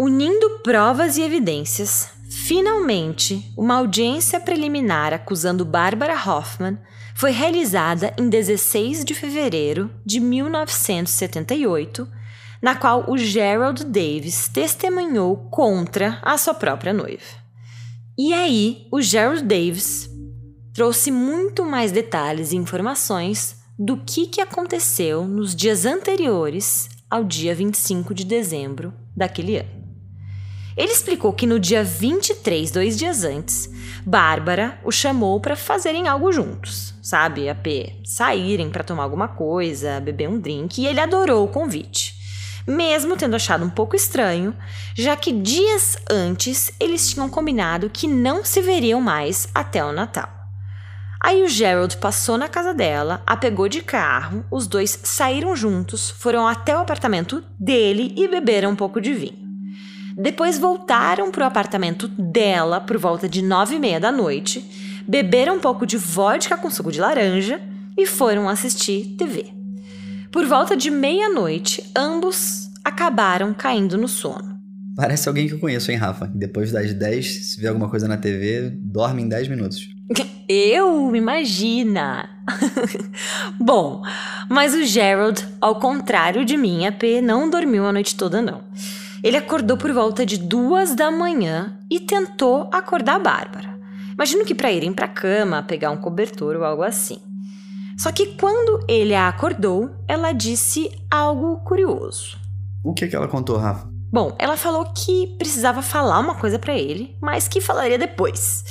Unindo 0.04 0.60
provas 0.62 1.16
e 1.16 1.22
evidências, 1.22 2.10
Finalmente, 2.46 3.54
uma 3.56 3.76
audiência 3.76 4.40
preliminar 4.40 5.14
acusando 5.14 5.64
Barbara 5.64 6.16
Hoffman 6.16 6.78
foi 7.16 7.32
realizada 7.32 8.14
em 8.18 8.28
16 8.28 9.06
de 9.06 9.14
fevereiro 9.14 9.90
de 10.04 10.20
1978, 10.20 12.06
na 12.62 12.76
qual 12.76 13.06
o 13.08 13.18
Gerald 13.18 13.86
Davis 13.86 14.50
testemunhou 14.50 15.38
contra 15.52 16.20
a 16.24 16.38
sua 16.38 16.56
própria 16.56 16.92
noiva. 16.92 17.24
E 18.18 18.34
aí, 18.34 18.88
o 18.92 19.00
Gerald 19.00 19.44
Davis 19.44 20.10
trouxe 20.74 21.12
muito 21.12 21.64
mais 21.64 21.92
detalhes 21.94 22.52
e 22.52 22.58
informações 22.58 23.56
do 23.80 23.96
que, 23.98 24.28
que 24.28 24.42
aconteceu 24.42 25.26
nos 25.26 25.56
dias 25.56 25.86
anteriores 25.86 26.90
ao 27.10 27.24
dia 27.24 27.56
25 27.56 28.14
de 28.14 28.26
dezembro 28.26 28.94
daquele 29.16 29.60
ano. 29.60 29.83
Ele 30.76 30.92
explicou 30.92 31.32
que 31.34 31.46
no 31.46 31.60
dia 31.60 31.84
23, 31.84 32.72
dois 32.72 32.98
dias 32.98 33.24
antes, 33.24 33.70
Bárbara 34.06 34.80
o 34.84 34.92
chamou 34.92 35.40
para 35.40 35.56
fazerem 35.56 36.08
algo 36.08 36.32
juntos, 36.32 36.94
sabe? 37.02 37.48
A 37.48 37.56
P, 37.56 37.94
saírem 38.04 38.70
para 38.70 38.84
tomar 38.84 39.04
alguma 39.04 39.28
coisa, 39.28 40.00
beber 40.00 40.28
um 40.28 40.40
drink, 40.40 40.82
e 40.82 40.88
ele 40.88 41.00
adorou 41.00 41.46
o 41.46 41.50
convite. 41.50 42.16
Mesmo 42.68 43.18
tendo 43.18 43.36
achado 43.36 43.64
um 43.64 43.70
pouco 43.70 43.96
estranho, 43.96 44.56
já 44.96 45.16
que 45.16 45.32
dias 45.32 45.98
antes 46.10 46.72
eles 46.80 47.10
tinham 47.10 47.30
combinado 47.30 47.90
que 47.90 48.08
não 48.08 48.44
se 48.44 48.62
veriam 48.62 49.02
mais 49.02 49.48
até 49.54 49.84
o 49.84 49.92
Natal. 49.92 50.30
Aí 51.22 51.44
o 51.44 51.48
Gerald 51.48 51.98
passou 51.98 52.38
na 52.38 52.50
casa 52.50 52.74
dela, 52.74 53.22
a 53.26 53.38
pegou 53.38 53.70
de 53.70 53.82
carro, 53.82 54.44
os 54.52 54.68
dois 54.68 55.00
saíram 55.04 55.56
juntos, 55.56 56.10
foram 56.10 56.46
até 56.46 56.76
o 56.76 56.82
apartamento 56.82 57.44
dele 57.58 58.14
e 58.18 58.28
beberam 58.28 58.72
um 58.72 58.76
pouco 58.76 59.00
de 59.00 59.14
vinho. 59.14 59.43
Depois 60.18 60.58
voltaram 60.58 61.32
para 61.32 61.44
o 61.44 61.48
apartamento 61.48 62.08
dela 62.08 62.80
por 62.80 62.98
volta 62.98 63.28
de 63.28 63.42
nove 63.42 63.76
e 63.76 63.80
meia 63.80 64.00
da 64.00 64.12
noite, 64.12 64.64
beberam 65.08 65.56
um 65.56 65.60
pouco 65.60 65.86
de 65.86 65.98
vodka 65.98 66.58
com 66.58 66.70
suco 66.70 66.92
de 66.92 67.00
laranja 67.00 67.60
e 67.98 68.06
foram 68.06 68.48
assistir 68.48 69.16
TV. 69.18 69.48
Por 70.32 70.46
volta 70.46 70.76
de 70.76 70.90
meia-noite, 70.90 71.84
ambos 71.96 72.70
acabaram 72.84 73.54
caindo 73.54 73.98
no 73.98 74.08
sono. 74.08 74.54
Parece 74.96 75.28
alguém 75.28 75.48
que 75.48 75.54
eu 75.56 75.60
conheço, 75.60 75.92
hein, 75.92 75.98
Rafa? 75.98 76.30
Depois 76.34 76.72
das 76.72 76.94
10, 76.94 77.52
se 77.52 77.62
vê 77.62 77.68
alguma 77.68 77.90
coisa 77.90 78.08
na 78.08 78.18
TV, 78.18 78.72
dorme 78.80 79.24
em 79.24 79.28
10 79.28 79.48
minutos. 79.48 79.90
Eu? 80.48 81.16
Imagina! 81.16 82.30
Bom, 83.60 84.04
mas 84.50 84.74
o 84.74 84.84
Gerald, 84.84 85.44
ao 85.60 85.80
contrário 85.80 86.46
de 86.46 86.58
mim, 86.58 86.86
a 86.86 86.92
P, 86.92 87.22
não 87.22 87.50
dormiu 87.50 87.86
a 87.86 87.94
noite 87.94 88.16
toda, 88.16 88.42
não. 88.42 88.62
Ele 89.24 89.38
acordou 89.38 89.78
por 89.78 89.94
volta 89.94 90.26
de 90.26 90.38
duas 90.38 90.94
da 90.94 91.10
manhã 91.10 91.80
e 91.90 92.02
tentou 92.02 92.70
acordar 92.74 93.16
a 93.16 93.20
Bárbara. 93.20 93.80
Imagino 94.14 94.44
que 94.44 94.54
para 94.54 94.70
irem 94.70 94.92
para 94.92 95.06
a 95.06 95.10
cama, 95.10 95.64
pegar 95.64 95.92
um 95.92 95.98
cobertor 95.98 96.58
ou 96.58 96.66
algo 96.66 96.84
assim. 96.84 97.20
Só 97.98 98.12
que 98.12 98.36
quando 98.36 98.84
ele 98.86 99.16
a 99.16 99.30
acordou, 99.30 99.90
ela 100.10 100.34
disse 100.34 100.92
algo 101.10 101.58
curioso. 101.64 102.38
O 102.84 102.94
que, 102.94 103.06
é 103.06 103.08
que 103.08 103.16
ela 103.16 103.30
contou, 103.30 103.58
Rafa? 103.58 103.88
Bom, 104.12 104.36
ela 104.38 104.58
falou 104.58 104.92
que 104.94 105.36
precisava 105.38 105.82
falar 105.82 106.20
uma 106.20 106.36
coisa 106.36 106.60
para 106.60 106.76
ele, 106.76 107.16
mas 107.22 107.48
que 107.48 107.62
falaria 107.62 107.98
depois. 107.98 108.66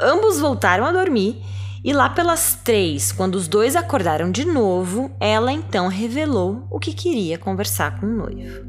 Ambos 0.00 0.40
voltaram 0.40 0.86
a 0.86 0.92
dormir 0.92 1.42
e 1.82 1.92
lá 1.92 2.10
pelas 2.10 2.54
três, 2.62 3.12
quando 3.12 3.36
os 3.36 3.48
dois 3.48 3.74
acordaram 3.74 4.30
de 4.30 4.44
novo, 4.44 5.10
ela 5.18 5.52
então 5.52 5.88
revelou 5.88 6.66
o 6.70 6.78
que 6.78 6.92
queria 6.92 7.38
conversar 7.38 7.98
com 7.98 8.06
o 8.06 8.16
noivo. 8.16 8.66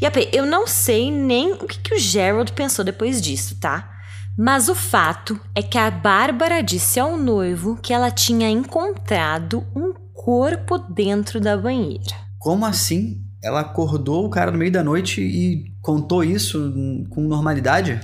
E 0.00 0.06
AP, 0.06 0.16
eu 0.32 0.44
não 0.44 0.66
sei 0.66 1.10
nem 1.10 1.52
o 1.52 1.66
que, 1.66 1.78
que 1.78 1.94
o 1.94 1.98
Gerald 1.98 2.52
pensou 2.52 2.84
depois 2.84 3.20
disso, 3.20 3.56
tá? 3.60 3.90
Mas 4.36 4.68
o 4.68 4.74
fato 4.74 5.38
é 5.54 5.62
que 5.62 5.76
a 5.76 5.90
Bárbara 5.90 6.62
disse 6.62 6.98
ao 6.98 7.16
noivo 7.16 7.78
que 7.82 7.92
ela 7.92 8.10
tinha 8.10 8.48
encontrado 8.48 9.64
um 9.74 9.92
corpo 10.14 10.78
dentro 10.78 11.40
da 11.40 11.56
banheira. 11.56 12.16
Como 12.38 12.64
assim? 12.64 13.22
Ela 13.42 13.60
acordou 13.60 14.24
o 14.24 14.30
cara 14.30 14.50
no 14.50 14.58
meio 14.58 14.72
da 14.72 14.82
noite 14.82 15.20
e 15.20 15.74
contou 15.80 16.22
isso 16.22 16.72
com 17.10 17.22
normalidade? 17.22 18.00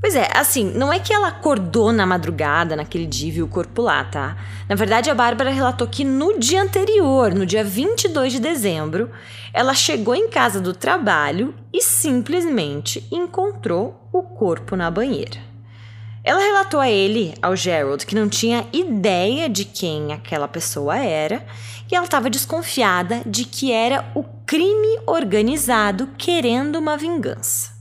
Pois 0.00 0.14
é, 0.14 0.28
assim, 0.32 0.72
não 0.76 0.92
é 0.92 1.00
que 1.00 1.12
ela 1.12 1.26
acordou 1.26 1.92
na 1.92 2.06
madrugada 2.06 2.76
naquele 2.76 3.04
dia 3.04 3.32
viu 3.32 3.46
o 3.46 3.48
corpo 3.48 3.82
lá, 3.82 4.04
tá? 4.04 4.36
Na 4.68 4.76
verdade, 4.76 5.10
a 5.10 5.14
Bárbara 5.14 5.50
relatou 5.50 5.88
que 5.88 6.04
no 6.04 6.38
dia 6.38 6.62
anterior, 6.62 7.34
no 7.34 7.44
dia 7.44 7.64
22 7.64 8.34
de 8.34 8.40
dezembro, 8.40 9.10
ela 9.52 9.74
chegou 9.74 10.14
em 10.14 10.28
casa 10.28 10.60
do 10.60 10.72
trabalho 10.72 11.52
e 11.72 11.82
simplesmente 11.82 13.04
encontrou 13.10 14.08
o 14.12 14.22
corpo 14.22 14.76
na 14.76 14.88
banheira. 14.88 15.40
Ela 16.22 16.40
relatou 16.40 16.78
a 16.78 16.88
ele, 16.88 17.34
ao 17.42 17.56
Gerald, 17.56 18.06
que 18.06 18.14
não 18.14 18.28
tinha 18.28 18.68
ideia 18.72 19.48
de 19.48 19.64
quem 19.64 20.12
aquela 20.12 20.46
pessoa 20.46 20.96
era 20.96 21.44
e 21.90 21.96
ela 21.96 22.04
estava 22.04 22.30
desconfiada 22.30 23.22
de 23.26 23.44
que 23.44 23.72
era 23.72 24.04
o 24.14 24.22
crime 24.46 25.00
organizado 25.06 26.08
querendo 26.16 26.76
uma 26.76 26.96
vingança. 26.96 27.77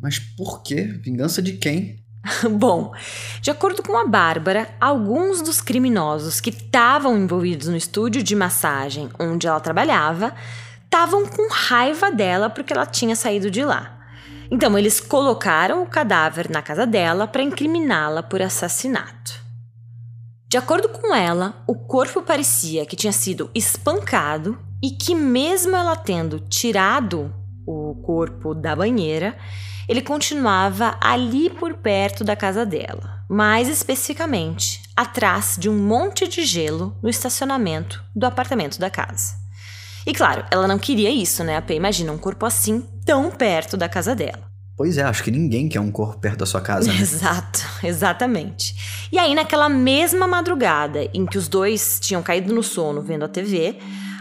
Mas 0.00 0.18
por 0.18 0.62
quê? 0.62 0.84
Vingança 1.02 1.42
de 1.42 1.54
quem? 1.54 2.00
Bom, 2.50 2.92
de 3.40 3.50
acordo 3.50 3.82
com 3.82 3.96
a 3.96 4.06
Bárbara, 4.06 4.68
alguns 4.80 5.42
dos 5.42 5.60
criminosos 5.60 6.40
que 6.40 6.50
estavam 6.50 7.16
envolvidos 7.16 7.68
no 7.68 7.76
estúdio 7.76 8.22
de 8.22 8.36
massagem 8.36 9.08
onde 9.18 9.46
ela 9.46 9.60
trabalhava 9.60 10.34
estavam 10.84 11.26
com 11.26 11.48
raiva 11.50 12.10
dela 12.10 12.50
porque 12.50 12.72
ela 12.72 12.86
tinha 12.86 13.14
saído 13.14 13.50
de 13.50 13.64
lá. 13.64 13.98
Então, 14.50 14.76
eles 14.76 15.00
colocaram 15.00 15.82
o 15.82 15.86
cadáver 15.86 16.50
na 16.50 16.60
casa 16.60 16.84
dela 16.84 17.28
para 17.28 17.42
incriminá-la 17.42 18.20
por 18.22 18.42
assassinato. 18.42 19.40
De 20.48 20.56
acordo 20.56 20.88
com 20.88 21.14
ela, 21.14 21.62
o 21.68 21.76
corpo 21.76 22.20
parecia 22.20 22.84
que 22.84 22.96
tinha 22.96 23.12
sido 23.12 23.48
espancado 23.54 24.58
e 24.82 24.90
que, 24.90 25.14
mesmo 25.14 25.76
ela 25.76 25.94
tendo 25.94 26.40
tirado 26.40 27.32
o 27.64 27.94
corpo 28.02 28.52
da 28.52 28.74
banheira, 28.74 29.38
ele 29.90 30.02
continuava 30.02 30.96
ali 31.00 31.50
por 31.50 31.74
perto 31.74 32.22
da 32.22 32.36
casa 32.36 32.64
dela, 32.64 33.24
mais 33.28 33.68
especificamente 33.68 34.80
atrás 34.96 35.56
de 35.58 35.68
um 35.68 35.76
monte 35.76 36.28
de 36.28 36.44
gelo 36.44 36.96
no 37.02 37.08
estacionamento 37.08 38.00
do 38.14 38.24
apartamento 38.24 38.78
da 38.78 38.88
casa. 38.88 39.34
E 40.06 40.12
claro, 40.12 40.44
ela 40.48 40.68
não 40.68 40.78
queria 40.78 41.10
isso, 41.10 41.42
né? 41.42 41.56
A 41.56 41.62
P 41.62 41.74
imagina 41.74 42.12
um 42.12 42.18
corpo 42.18 42.46
assim 42.46 42.86
tão 43.04 43.32
perto 43.32 43.76
da 43.76 43.88
casa 43.88 44.14
dela. 44.14 44.48
Pois 44.76 44.96
é, 44.96 45.02
acho 45.02 45.24
que 45.24 45.30
ninguém 45.32 45.68
quer 45.68 45.80
um 45.80 45.90
corpo 45.90 46.20
perto 46.20 46.38
da 46.38 46.46
sua 46.46 46.60
casa, 46.60 46.92
né? 46.92 46.96
Exato, 47.02 47.60
exatamente. 47.82 49.08
E 49.10 49.18
aí, 49.18 49.34
naquela 49.34 49.68
mesma 49.68 50.28
madrugada 50.28 51.10
em 51.12 51.26
que 51.26 51.36
os 51.36 51.48
dois 51.48 51.98
tinham 52.00 52.22
caído 52.22 52.54
no 52.54 52.62
sono 52.62 53.02
vendo 53.02 53.24
a 53.24 53.28
TV, 53.28 53.76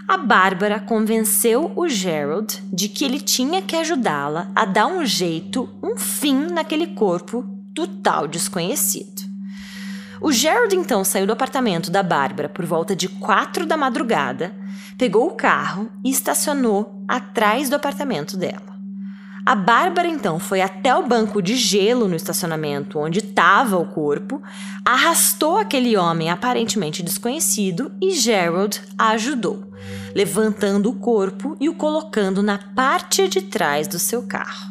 a 0.10 0.18
Bárbara 0.18 0.80
convenceu 0.80 1.72
o 1.76 1.88
Gerald 1.88 2.64
de 2.74 2.90
que 2.90 3.06
ele 3.06 3.22
tinha 3.22 3.62
que 3.62 3.76
ajudá-la 3.76 4.50
a 4.56 4.66
dar 4.66 4.88
um 4.88 5.06
jeito, 5.06 5.70
um 5.84 5.96
fim 5.96 6.48
naquele 6.48 6.88
corpo 6.88 7.44
do 7.76 7.86
tal 7.86 8.28
desconhecido. 8.28 9.22
O 10.20 10.32
Gerald 10.32 10.76
então 10.76 11.04
saiu 11.04 11.28
do 11.28 11.32
apartamento 11.32 11.92
da 11.92 12.02
Bárbara 12.02 12.50
por 12.50 12.66
volta 12.66 12.96
de 12.96 13.08
quatro 13.08 13.68
da 13.68 13.78
madrugada, 13.78 14.52
pegou 14.98 15.28
o 15.28 15.36
carro 15.36 15.92
e 16.04 16.10
estacionou 16.10 17.06
atrás 17.08 17.70
do 17.70 17.76
apartamento 17.76 18.36
dela. 18.36 18.70
A 19.46 19.56
Bárbara 19.56 20.08
então 20.08 20.38
foi 20.38 20.62
até 20.62 20.96
o 20.96 21.08
banco 21.08 21.42
de 21.42 21.56
gelo 21.56 22.08
no 22.08 22.16
estacionamento 22.16 23.00
onde 23.00 23.20
estava 23.20 23.78
o 23.78 23.86
corpo, 23.86 24.42
arrastou 24.84 25.58
aquele 25.58 25.96
homem 25.98 26.30
aparentemente 26.30 27.02
desconhecido 27.02 27.92
e 28.02 28.12
Gerald 28.12 28.82
a 28.98 29.10
ajudou, 29.10 29.70
levantando 30.16 30.90
o 30.90 30.96
corpo 30.96 31.56
e 31.60 31.70
o 31.70 31.76
colocando 31.76 32.44
na 32.44 32.58
parte 32.58 33.28
de 33.28 33.42
trás 33.42 33.88
do 33.88 34.00
seu 34.00 34.24
carro. 34.24 34.70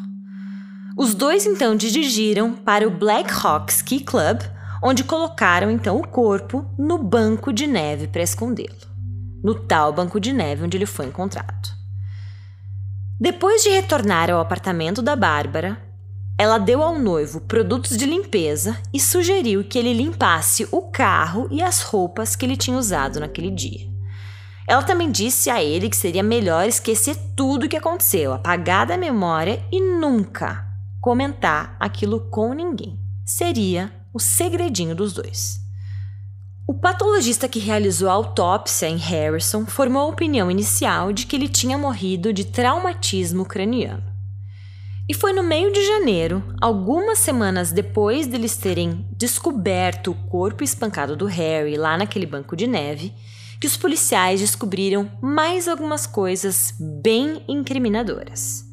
Os 0.97 1.13
dois 1.13 1.45
então 1.45 1.75
dirigiram 1.75 2.53
para 2.53 2.87
o 2.87 2.91
Black 2.91 3.31
Hawk 3.31 3.71
Ski 3.71 4.01
Club, 4.01 4.41
onde 4.83 5.03
colocaram 5.03 5.71
então 5.71 5.97
o 5.97 6.07
corpo 6.07 6.65
no 6.77 6.97
banco 6.97 7.53
de 7.53 7.67
neve 7.67 8.07
para 8.07 8.21
escondê-lo, 8.21 8.87
no 9.43 9.55
tal 9.55 9.93
banco 9.93 10.19
de 10.19 10.33
neve 10.33 10.63
onde 10.65 10.77
ele 10.77 10.85
foi 10.85 11.05
encontrado. 11.05 11.69
Depois 13.19 13.63
de 13.63 13.69
retornar 13.69 14.29
ao 14.29 14.39
apartamento 14.39 15.01
da 15.01 15.15
Bárbara, 15.15 15.77
ela 16.37 16.57
deu 16.57 16.81
ao 16.81 16.97
noivo 16.97 17.41
produtos 17.41 17.97
de 17.97 18.05
limpeza 18.05 18.77
e 18.93 18.99
sugeriu 18.99 19.61
que 19.61 19.77
ele 19.77 19.93
limpasse 19.93 20.65
o 20.71 20.83
carro 20.83 21.49
e 21.51 21.61
as 21.61 21.81
roupas 21.81 22.33
que 22.33 22.45
ele 22.45 22.55
tinha 22.55 22.77
usado 22.77 23.19
naquele 23.19 23.51
dia. 23.51 23.88
Ela 24.69 24.83
também 24.83 25.09
disse 25.09 25.49
a 25.49 25.63
ele 25.63 25.89
que 25.89 25.97
seria 25.97 26.21
melhor 26.21 26.67
esquecer 26.67 27.17
tudo 27.35 27.65
o 27.65 27.67
que 27.67 27.75
aconteceu, 27.75 28.33
apagar 28.33 28.85
da 28.85 28.95
memória 28.95 29.65
e 29.71 29.81
nunca 29.81 30.63
comentar 31.01 31.75
aquilo 31.79 32.29
com 32.29 32.53
ninguém. 32.53 32.99
Seria 33.25 33.91
o 34.13 34.19
segredinho 34.19 34.93
dos 34.93 35.11
dois. 35.11 35.59
O 36.67 36.73
patologista 36.75 37.47
que 37.47 37.57
realizou 37.57 38.09
a 38.09 38.13
autópsia 38.13 38.87
em 38.87 38.97
Harrison 38.97 39.65
formou 39.65 40.03
a 40.03 40.09
opinião 40.09 40.51
inicial 40.51 41.11
de 41.11 41.25
que 41.25 41.35
ele 41.35 41.49
tinha 41.49 41.75
morrido 41.75 42.31
de 42.31 42.45
traumatismo 42.45 43.45
craniano. 43.45 44.03
E 45.09 45.15
foi 45.15 45.33
no 45.33 45.41
meio 45.41 45.73
de 45.73 45.83
janeiro, 45.83 46.43
algumas 46.61 47.17
semanas 47.17 47.71
depois 47.71 48.27
deles 48.27 48.55
terem 48.55 49.03
descoberto 49.17 50.11
o 50.11 50.29
corpo 50.29 50.63
espancado 50.63 51.15
do 51.15 51.25
Harry 51.25 51.75
lá 51.75 51.97
naquele 51.97 52.27
banco 52.27 52.55
de 52.55 52.67
neve, 52.67 53.15
que 53.59 53.67
os 53.67 53.75
policiais 53.75 54.39
descobriram 54.39 55.11
mais 55.21 55.67
algumas 55.67 56.07
coisas 56.07 56.73
bem 56.79 57.43
incriminadoras. 57.47 58.63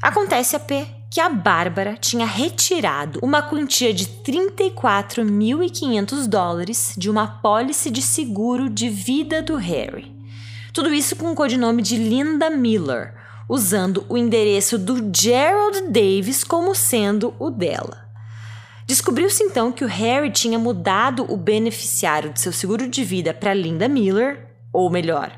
Acontece 0.00 0.54
a 0.54 0.60
P 0.60 0.86
que 1.10 1.20
a 1.20 1.28
Bárbara 1.28 1.96
tinha 1.96 2.26
retirado 2.26 3.18
uma 3.22 3.42
quantia 3.42 3.92
de 3.92 4.06
34.500 4.06 6.26
dólares 6.26 6.94
de 6.96 7.10
uma 7.10 7.40
pólice 7.40 7.90
de 7.90 8.00
seguro 8.02 8.68
de 8.68 8.88
vida 8.88 9.42
do 9.42 9.56
Harry. 9.56 10.14
Tudo 10.72 10.94
isso 10.94 11.16
com 11.16 11.32
o 11.32 11.34
codinome 11.34 11.82
de 11.82 11.96
Linda 11.96 12.48
Miller, 12.50 13.14
usando 13.48 14.04
o 14.08 14.16
endereço 14.18 14.78
do 14.78 15.10
Gerald 15.12 15.90
Davis 15.90 16.44
como 16.44 16.72
sendo 16.74 17.34
o 17.38 17.50
dela. 17.50 18.07
Descobriu-se 18.88 19.42
então 19.42 19.70
que 19.70 19.84
o 19.84 19.86
Harry 19.86 20.30
tinha 20.30 20.58
mudado 20.58 21.30
o 21.30 21.36
beneficiário 21.36 22.32
de 22.32 22.40
seu 22.40 22.50
seguro 22.50 22.88
de 22.88 23.04
vida 23.04 23.34
para 23.34 23.52
Linda 23.52 23.86
Miller, 23.86 24.48
ou 24.72 24.88
melhor, 24.88 25.30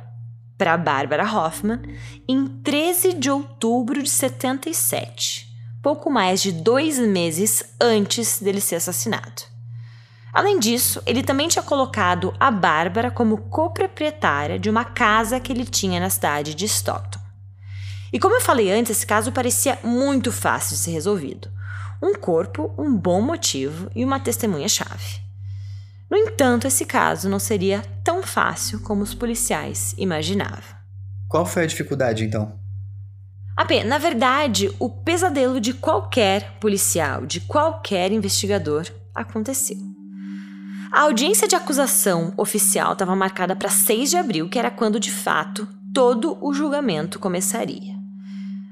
para 0.56 0.76
Barbara 0.76 1.24
Hoffman, 1.24 1.82
em 2.28 2.46
13 2.46 3.14
de 3.14 3.28
outubro 3.28 4.00
de 4.04 4.08
77, 4.08 5.48
pouco 5.82 6.08
mais 6.08 6.40
de 6.40 6.52
dois 6.52 7.00
meses 7.00 7.64
antes 7.80 8.40
dele 8.40 8.60
ser 8.60 8.76
assassinado. 8.76 9.42
Além 10.32 10.60
disso, 10.60 11.02
ele 11.04 11.24
também 11.24 11.48
tinha 11.48 11.64
colocado 11.64 12.32
a 12.38 12.52
Bárbara 12.52 13.10
como 13.10 13.36
coproprietária 13.36 14.60
de 14.60 14.70
uma 14.70 14.84
casa 14.84 15.40
que 15.40 15.52
ele 15.52 15.64
tinha 15.64 15.98
na 15.98 16.08
cidade 16.08 16.54
de 16.54 16.66
Stockton. 16.66 17.18
E 18.12 18.20
como 18.20 18.36
eu 18.36 18.40
falei 18.40 18.70
antes, 18.70 18.96
esse 18.96 19.06
caso 19.06 19.32
parecia 19.32 19.76
muito 19.82 20.30
fácil 20.30 20.76
de 20.76 20.82
ser 20.84 20.92
resolvido. 20.92 21.50
Um 22.02 22.14
corpo, 22.14 22.74
um 22.78 22.96
bom 22.96 23.20
motivo 23.20 23.90
e 23.94 24.04
uma 24.04 24.18
testemunha-chave. 24.18 25.20
No 26.10 26.16
entanto, 26.16 26.66
esse 26.66 26.84
caso 26.84 27.28
não 27.28 27.38
seria 27.38 27.82
tão 28.02 28.22
fácil 28.22 28.80
como 28.80 29.02
os 29.02 29.14
policiais 29.14 29.94
imaginavam. 29.96 30.80
Qual 31.28 31.46
foi 31.46 31.64
a 31.64 31.66
dificuldade 31.66 32.24
então? 32.24 32.58
Na 33.86 33.98
verdade, 33.98 34.74
o 34.78 34.88
pesadelo 34.88 35.60
de 35.60 35.74
qualquer 35.74 36.58
policial, 36.58 37.26
de 37.26 37.40
qualquer 37.40 38.10
investigador, 38.10 38.86
aconteceu. 39.14 39.76
A 40.90 41.02
audiência 41.02 41.46
de 41.46 41.54
acusação 41.54 42.32
oficial 42.36 42.94
estava 42.94 43.14
marcada 43.14 43.54
para 43.54 43.68
6 43.68 44.10
de 44.10 44.16
abril, 44.16 44.48
que 44.48 44.58
era 44.58 44.70
quando 44.70 44.98
de 44.98 45.12
fato 45.12 45.68
todo 45.94 46.36
o 46.40 46.52
julgamento 46.52 47.18
começaria. 47.20 47.94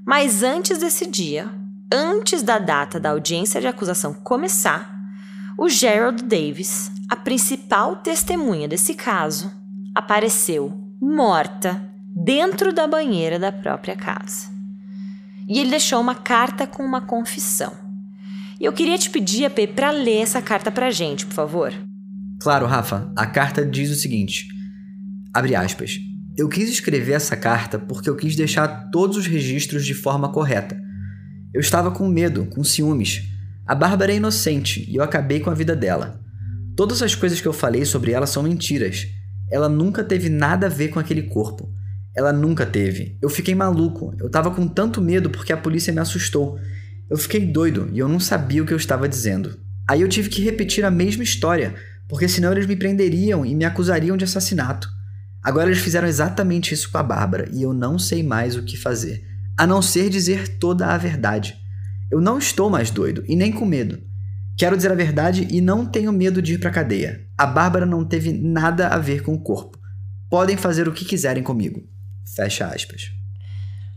Mas 0.05 0.43
antes 0.43 0.79
desse 0.79 1.07
dia, 1.07 1.49
antes 1.92 2.42
da 2.42 2.59
data 2.59 3.01
da 3.01 3.11
audiência 3.11 3.61
de 3.61 3.66
acusação 3.66 4.12
começar, 4.12 4.94
o 5.59 5.68
Gerald 5.68 6.22
Davis, 6.24 6.90
a 7.09 7.16
principal 7.16 7.96
testemunha 7.96 8.68
desse 8.68 8.94
caso, 8.94 9.51
apareceu 9.94 10.72
morta 11.01 11.83
dentro 12.14 12.72
da 12.72 12.87
banheira 12.87 13.38
da 13.38 13.51
própria 13.51 13.96
casa. 13.96 14.48
E 15.48 15.59
ele 15.59 15.70
deixou 15.70 16.01
uma 16.01 16.14
carta 16.14 16.66
com 16.66 16.83
uma 16.83 17.01
confissão. 17.01 17.72
E 18.61 18.64
eu 18.64 18.72
queria 18.72 18.98
te 18.98 19.09
pedir, 19.09 19.46
AP, 19.46 19.68
para 19.74 19.90
ler 19.90 20.22
essa 20.22 20.42
carta 20.42 20.70
pra 20.70 20.90
gente, 20.90 21.24
por 21.24 21.35
favor. 21.35 21.72
Claro, 22.40 22.66
Rafa. 22.66 23.11
A 23.16 23.27
carta 23.27 23.64
diz 23.64 23.90
o 23.90 23.94
seguinte: 23.94 24.48
abre 25.33 25.55
aspas. 25.55 25.98
Eu 26.37 26.48
quis 26.48 26.68
escrever 26.68 27.14
essa 27.14 27.37
carta 27.37 27.79
porque 27.79 28.09
eu 28.09 28.14
quis 28.14 28.37
deixar 28.37 28.90
todos 28.90 29.16
os 29.16 29.27
registros 29.27 29.85
de 29.85 29.94
forma 29.94 30.31
correta. 30.31 30.81
Eu 31.53 31.61
estava 31.61 31.91
com 31.91 32.07
medo, 32.07 32.45
com 32.47 32.63
ciúmes. 32.63 33.23
A 33.67 33.75
Bárbara 33.75 34.13
é 34.13 34.17
inocente 34.17 34.85
e 34.89 34.97
eu 34.97 35.03
acabei 35.03 35.41
com 35.41 35.51
a 35.51 35.55
vida 35.55 35.75
dela. 35.75 36.21
Todas 36.77 37.03
as 37.03 37.15
coisas 37.15 37.41
que 37.41 37.49
eu 37.49 37.53
falei 37.53 37.85
sobre 37.85 38.13
ela 38.13 38.27
são 38.27 38.43
mentiras. 38.43 39.07
Ela 39.51 39.69
nunca 39.69 40.05
teve 40.05 40.29
nada 40.29 40.67
a 40.67 40.71
ver 40.71 40.89
com 40.89 40.99
aquele 40.99 41.23
corpo. 41.23 41.73
Ela 42.15 42.33
nunca 42.33 42.67
teve. 42.67 43.17
Eu 43.23 43.31
fiquei 43.31 43.55
maluco. 43.55 44.15
Eu 44.19 44.27
estava 44.27 44.51
com 44.51 44.69
tanto 44.69 45.01
medo 45.01 45.31
porque 45.31 45.53
a 45.53 45.57
polícia 45.57 45.93
me 45.93 46.01
assustou. 46.01 46.59
Eu 47.09 47.17
fiquei 47.17 47.47
doido 47.47 47.89
e 47.93 47.99
eu 47.99 48.09
não 48.09 48.21
sabia 48.21 48.63
o 48.63 48.67
que 48.67 48.73
eu 48.73 48.77
estava 48.77 49.09
dizendo. 49.09 49.59
Aí 49.89 50.03
eu 50.03 50.09
tive 50.09 50.29
que 50.29 50.43
repetir 50.43 50.85
a 50.85 50.91
mesma 50.91 51.23
história, 51.23 51.75
porque 52.07 52.29
senão 52.29 52.53
eles 52.53 52.67
me 52.67 52.77
prenderiam 52.77 53.47
e 53.47 53.55
me 53.55 53.65
acusariam 53.65 54.19
de 54.19 54.25
assassinato. 54.25 54.87
Agora 55.43 55.71
eles 55.71 55.83
fizeram 55.83 56.07
exatamente 56.07 56.75
isso 56.75 56.91
com 56.91 56.99
a 56.99 57.03
Bárbara 57.03 57.49
e 57.51 57.63
eu 57.63 57.73
não 57.73 57.99
sei 57.99 58.23
mais 58.23 58.55
o 58.55 58.63
que 58.63 58.77
fazer, 58.77 59.25
a 59.59 59.66
não 59.66 59.83
ser 59.83 60.09
dizer 60.09 60.57
toda 60.59 60.87
a 60.87 60.97
verdade. 60.97 61.57
Eu 62.09 62.21
não 62.21 62.38
estou 62.38 62.71
mais 62.71 62.92
doido 62.92 63.25
e 63.27 63.35
nem 63.35 63.53
com 63.53 63.66
medo. 63.66 64.01
Quero 64.57 64.77
dizer 64.77 64.92
a 64.92 64.94
verdade 64.94 65.49
e 65.51 65.61
não 65.61 65.85
tenho 65.85 66.12
medo 66.12 66.40
de 66.40 66.55
ir 66.55 66.59
para 66.59 66.71
cadeia. 66.71 67.27
A 67.37 67.44
Bárbara 67.44 67.85
não 67.85 68.05
teve 68.05 68.33
nada 68.33 68.88
a 68.88 68.99
ver 68.99 69.23
com 69.23 69.35
o 69.35 69.42
corpo. 69.42 69.77
Podem 70.31 70.57
fazer 70.57 70.87
o 70.87 70.92
que 70.92 71.05
quiserem 71.05 71.42
comigo. 71.42 71.83
Fecha 72.37 72.66
aspas. 72.66 73.11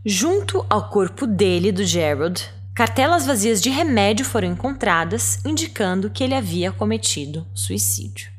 Junto 0.03 0.65
ao 0.67 0.89
corpo 0.89 1.27
dele, 1.27 1.71
do 1.71 1.83
Gerald, 1.83 2.43
cartelas 2.73 3.25
vazias 3.25 3.61
de 3.61 3.69
remédio 3.69 4.25
foram 4.25 4.47
encontradas, 4.47 5.39
indicando 5.45 6.09
que 6.09 6.23
ele 6.23 6.33
havia 6.33 6.71
cometido 6.71 7.45
suicídio. 7.53 8.31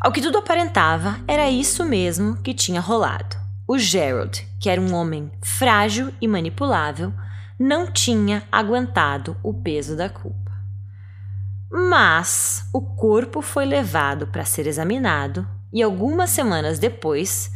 Ao 0.00 0.10
que 0.10 0.20
tudo 0.20 0.38
aparentava, 0.38 1.20
era 1.28 1.48
isso 1.48 1.84
mesmo 1.84 2.36
que 2.38 2.52
tinha 2.52 2.80
rolado. 2.80 3.43
O 3.66 3.78
Gerald, 3.78 4.46
que 4.60 4.68
era 4.68 4.80
um 4.80 4.94
homem 4.94 5.32
frágil 5.42 6.12
e 6.20 6.28
manipulável, 6.28 7.12
não 7.58 7.90
tinha 7.90 8.42
aguentado 8.52 9.36
o 9.42 9.54
peso 9.54 9.96
da 9.96 10.08
culpa. 10.08 10.52
Mas 11.70 12.68
o 12.72 12.80
corpo 12.80 13.40
foi 13.40 13.64
levado 13.64 14.26
para 14.26 14.44
ser 14.44 14.66
examinado 14.66 15.48
e 15.72 15.82
algumas 15.82 16.30
semanas 16.30 16.78
depois, 16.78 17.50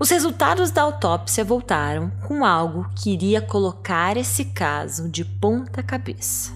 os 0.00 0.10
resultados 0.10 0.72
da 0.72 0.82
autópsia 0.82 1.44
voltaram 1.44 2.10
com 2.26 2.44
algo 2.44 2.90
que 2.96 3.12
iria 3.12 3.40
colocar 3.40 4.16
esse 4.16 4.46
caso 4.46 5.08
de 5.08 5.24
ponta 5.24 5.82
cabeça. 5.82 6.52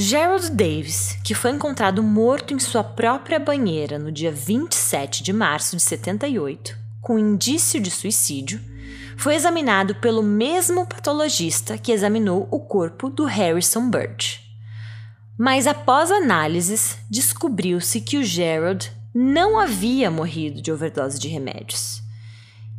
Gerald 0.00 0.50
Davis, 0.50 1.18
que 1.24 1.34
foi 1.34 1.50
encontrado 1.50 2.04
morto 2.04 2.54
em 2.54 2.58
sua 2.60 2.84
própria 2.84 3.36
banheira 3.36 3.98
no 3.98 4.12
dia 4.12 4.30
27 4.30 5.24
de 5.24 5.32
março 5.32 5.74
de 5.74 5.82
78, 5.82 6.78
com 7.00 7.18
indício 7.18 7.80
de 7.80 7.90
suicídio, 7.90 8.60
foi 9.16 9.34
examinado 9.34 9.96
pelo 9.96 10.22
mesmo 10.22 10.86
patologista 10.86 11.76
que 11.76 11.90
examinou 11.90 12.46
o 12.48 12.60
corpo 12.60 13.10
do 13.10 13.24
Harrison 13.24 13.90
Birch. 13.90 14.40
Mas 15.36 15.66
após 15.66 16.12
análises, 16.12 16.96
descobriu-se 17.10 18.00
que 18.00 18.18
o 18.18 18.24
Gerald 18.24 18.92
não 19.12 19.58
havia 19.58 20.12
morrido 20.12 20.62
de 20.62 20.70
overdose 20.70 21.18
de 21.18 21.26
remédios, 21.26 22.04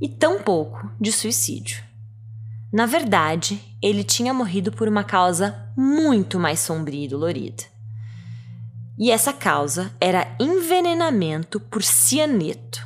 e 0.02 0.08
tampouco 0.08 0.90
de 0.98 1.12
suicídio. 1.12 1.89
Na 2.72 2.86
verdade, 2.86 3.60
ele 3.82 4.04
tinha 4.04 4.34
morrido 4.34 4.72
por 4.72 4.88
uma 4.88 5.04
causa 5.04 5.56
muito 5.76 6.40
mais 6.40 6.60
sombria 6.60 7.06
e 7.06 7.08
dolorida. 7.08 7.64
E 8.98 9.10
essa 9.10 9.34
causa 9.34 9.92
era 10.00 10.36
envenenamento 10.40 11.60
por 11.60 11.82
cianeto. 11.82 12.86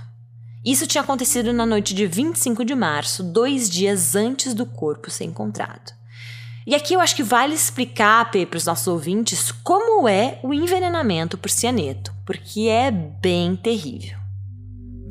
Isso 0.64 0.88
tinha 0.88 1.02
acontecido 1.02 1.52
na 1.52 1.66
noite 1.66 1.94
de 1.94 2.08
25 2.08 2.64
de 2.64 2.74
março, 2.74 3.22
dois 3.24 3.70
dias 3.70 4.16
antes 4.16 4.54
do 4.54 4.66
corpo 4.66 5.12
ser 5.12 5.26
encontrado. 5.26 5.92
E 6.66 6.74
aqui 6.74 6.94
eu 6.94 7.02
acho 7.02 7.16
que 7.16 7.24
vale 7.24 7.54
explicar 7.54 8.32
para 8.32 8.58
os 8.58 8.66
nossos 8.66 8.88
ouvintes 8.88 9.52
como 9.52 10.08
é 10.08 10.40
o 10.42 10.54
envenenamento 10.54 11.38
por 11.38 11.50
cianeto, 11.50 12.14
porque 12.26 12.70
é 12.70 12.90
bem 12.90 13.58
terrível. 13.58 14.18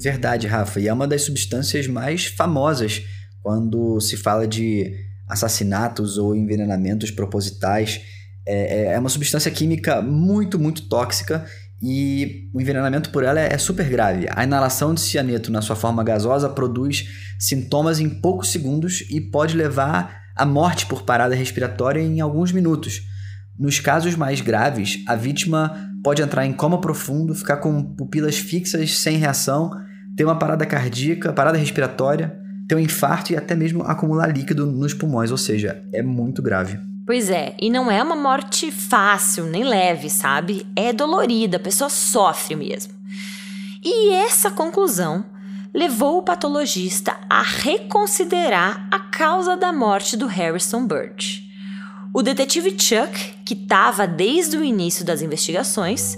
Verdade, 0.00 0.46
Rafa, 0.46 0.80
e 0.80 0.88
é 0.88 0.92
uma 0.92 1.06
das 1.06 1.22
substâncias 1.22 1.87
mais 1.87 2.24
famosas 2.24 3.02
quando 3.42 4.00
se 4.00 4.16
fala 4.16 4.46
de 4.46 4.94
assassinatos 5.28 6.18
ou 6.18 6.37
envenenamentos 6.37 7.11
propositais. 7.11 8.00
É, 8.46 8.90
é, 8.90 8.92
é 8.94 8.98
uma 8.98 9.08
substância 9.08 9.50
química 9.50 10.02
muito, 10.02 10.58
muito 10.58 10.88
tóxica 10.88 11.44
e 11.81 12.48
o 12.54 12.60
envenenamento 12.60 13.10
por 13.10 13.25
ela 13.25 13.40
é, 13.40 13.52
é 13.52 13.58
super 13.58 13.88
grave. 13.88 14.27
A 14.31 14.44
inalação 14.44 14.94
de 14.94 15.00
cianeto 15.00 15.50
na 15.50 15.62
sua 15.62 15.75
forma 15.75 16.04
gasosa 16.04 16.48
produz 16.48 17.08
sintomas 17.38 17.98
em 17.98 18.08
poucos 18.08 18.50
segundos 18.50 19.04
e 19.10 19.21
pode 19.21 19.56
levar 19.56 20.23
à 20.37 20.44
morte 20.44 20.87
por 20.87 21.02
parada 21.02 21.35
respiratória 21.35 22.00
em 22.00 22.21
alguns 22.21 22.52
minutos. 22.52 23.02
Nos 23.58 23.81
casos 23.81 24.14
mais 24.14 24.40
graves, 24.40 25.02
a 25.06 25.14
vítima 25.14 25.90
pode 26.02 26.23
entrar 26.23 26.46
em 26.46 26.52
coma 26.52 26.81
profundo, 26.81 27.35
ficar 27.35 27.58
com 27.58 27.83
pupilas 27.83 28.38
fixas 28.38 28.98
sem 28.98 29.19
reação, 29.19 29.71
ter 30.16 30.25
uma 30.25 30.38
parada 30.38 30.66
cardíaca, 30.66 31.33
parada 31.33 31.58
respiratória 31.58 32.41
ter 32.73 32.77
um 32.77 32.81
infarto 32.81 33.35
e 33.35 33.37
até 33.37 33.54
mesmo 33.54 33.83
acumular 33.83 34.35
líquido 34.35 34.64
nos 34.64 34.94
pulmões, 34.94 35.31
ou 35.31 35.37
seja, 35.37 35.85
é 35.92 36.02
muito 36.02 36.40
grave. 36.40 36.81
Pois 37.04 37.29
é, 37.29 37.54
e 37.60 37.68
não 37.68 37.90
é 37.90 38.02
uma 38.02 38.16
morte 38.16 38.70
fácil, 38.70 39.44
nem 39.44 39.62
leve, 39.62 40.08
sabe? 40.08 40.66
É 40.75 40.90
dolorida, 40.90 41.58
a 41.58 41.60
pessoa 41.60 41.90
sofre 41.90 42.56
mesmo. 42.56 42.94
E 43.85 44.14
essa 44.14 44.50
conclusão 44.50 45.27
levou 45.75 46.18
o 46.18 46.23
patologista 46.23 47.14
a 47.29 47.42
reconsiderar 47.42 48.88
a 48.90 48.98
causa 48.98 49.54
da 49.54 49.70
morte 49.70 50.16
do 50.16 50.27
Harrison 50.27 50.87
Bird. 50.87 51.42
O 52.14 52.23
detetive 52.23 52.70
Chuck, 52.70 53.35
que 53.44 53.54
estava 53.54 54.06
desde 54.06 54.56
o 54.56 54.64
início 54.64 55.04
das 55.04 55.20
investigações, 55.20 56.16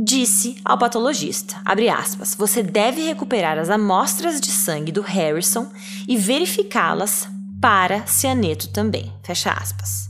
disse 0.00 0.60
ao 0.64 0.78
patologista, 0.78 1.56
aspas, 1.64 2.36
você 2.36 2.62
deve 2.62 3.02
recuperar 3.02 3.58
as 3.58 3.68
amostras 3.68 4.40
de 4.40 4.48
sangue 4.48 4.92
do 4.92 5.02
Harrison 5.02 5.72
e 6.06 6.16
verificá-las 6.16 7.28
para 7.60 8.06
cianeto 8.06 8.68
também, 8.68 9.12
fecha 9.24 9.50
aspas. 9.50 10.08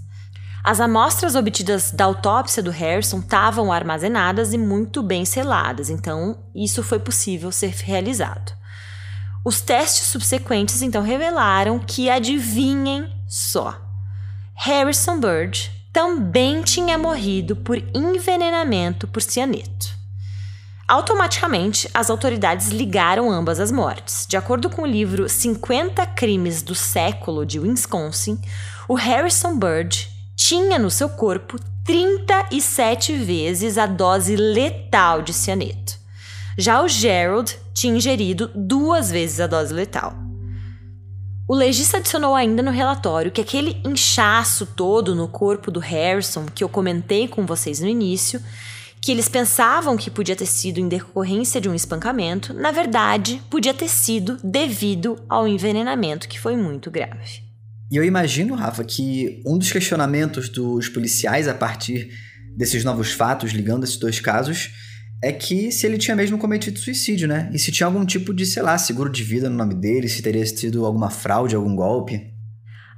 As 0.63 0.81
amostras 0.81 1.35
obtidas 1.35 1.91
da 1.91 2.05
autópsia 2.05 2.63
do 2.63 2.71
Harrison 2.71 3.21
estavam 3.21 3.73
armazenadas 3.73 4.53
e 4.53 4.59
muito 4.59 5.03
bem 5.03 5.25
seladas, 5.25 5.89
então 5.89 6.39
isso 6.55 6.83
foi 6.83 6.99
possível 6.99 7.51
ser 7.51 7.71
realizado. 7.71 8.53
Os 9.43 9.63
testes 9.63 10.09
subsequentes 10.09 10.83
então 10.83 11.01
revelaram 11.01 11.79
que, 11.79 12.11
adivinhem 12.11 13.11
só, 13.27 13.81
Harrison 14.55 15.19
Bird 15.19 15.78
também 15.99 16.63
tinha 16.63 16.97
morrido 16.97 17.57
por 17.57 17.77
envenenamento 17.93 19.09
por 19.09 19.21
cianeto. 19.21 19.89
Automaticamente, 20.87 21.91
as 21.93 22.09
autoridades 22.09 22.69
ligaram 22.69 23.33
ambas 23.33 23.59
as 23.59 23.73
mortes. 23.73 24.25
De 24.25 24.37
acordo 24.37 24.71
com 24.71 24.83
o 24.83 24.87
livro 24.87 25.29
50 25.29 26.07
Crimes 26.07 26.63
do 26.63 26.73
Século 26.73 27.45
de 27.45 27.59
Wisconsin, 27.59 28.39
o 28.87 28.95
Harrison 28.95 29.59
Bird 29.59 30.09
tinha 30.37 30.79
no 30.79 30.89
seu 30.89 31.09
corpo 31.09 31.59
37 31.85 33.17
vezes 33.17 33.77
a 33.77 33.87
dose 33.87 34.37
letal 34.37 35.21
de 35.21 35.35
cianeto. 35.35 35.99
Já 36.57 36.81
o 36.81 36.87
Gerald 36.87 37.59
tinha 37.75 37.97
ingerido 37.97 38.53
duas 38.55 39.11
vezes 39.11 39.41
a 39.41 39.49
dose 39.49 39.75
letal. 39.75 40.28
O 41.51 41.55
legista 41.55 41.97
adicionou 41.97 42.35
ainda 42.35 42.63
no 42.63 42.71
relatório 42.71 43.33
que 43.33 43.41
aquele 43.41 43.81
inchaço 43.83 44.67
todo 44.67 45.15
no 45.15 45.27
corpo 45.27 45.71
do 45.71 45.81
Harrison, 45.81 46.45
que 46.45 46.63
eu 46.63 46.69
comentei 46.69 47.27
com 47.27 47.47
vocês 47.47 47.81
no 47.81 47.89
início, 47.89 48.39
que 49.01 49.11
eles 49.11 49.31
pensavam 49.31 49.97
que 49.97 50.11
podia 50.11 50.37
ter 50.37 50.45
sido 50.45 50.79
em 50.79 50.87
decorrência 50.87 51.59
de 51.59 51.67
um 51.67 51.75
espancamento, 51.75 52.53
na 52.53 52.71
verdade, 52.71 53.41
podia 53.49 53.73
ter 53.73 53.89
sido 53.89 54.37
devido 54.45 55.19
ao 55.27 55.49
envenenamento, 55.49 56.29
que 56.29 56.39
foi 56.39 56.55
muito 56.55 56.91
grave. 56.91 57.43
E 57.91 57.97
eu 57.97 58.05
imagino, 58.05 58.55
Rafa, 58.55 58.85
que 58.85 59.43
um 59.47 59.57
dos 59.57 59.73
questionamentos 59.73 60.51
dos 60.51 60.91
policiais 60.91 61.49
a 61.49 61.55
partir 61.55 62.11
desses 62.59 62.85
novos 62.85 63.13
fatos 63.13 63.53
ligando 63.53 63.85
esses 63.85 63.97
dois 63.97 64.21
casos 64.21 64.71
é 65.23 65.33
que 65.33 65.73
se 65.73 65.87
ele 65.87 65.99
tinha 65.99 66.17
mesmo 66.17 66.39
cometido 66.39 66.79
suicídio, 66.79 67.27
né? 67.27 67.51
E 67.53 67.59
se 67.59 67.73
tinha 67.73 67.87
algum 67.87 68.05
tipo 68.05 68.33
de, 68.33 68.47
sei 68.47 68.63
lá, 68.63 68.79
seguro 68.79 69.11
de 69.11 69.25
vida 69.25 69.51
no 69.51 69.57
nome 69.57 69.75
dele, 69.75 70.09
se 70.09 70.23
teria 70.23 70.45
tido 70.45 70.87
alguma 70.87 71.11
fraude, 71.11 71.57
algum 71.57 71.75
golpe. 71.75 72.33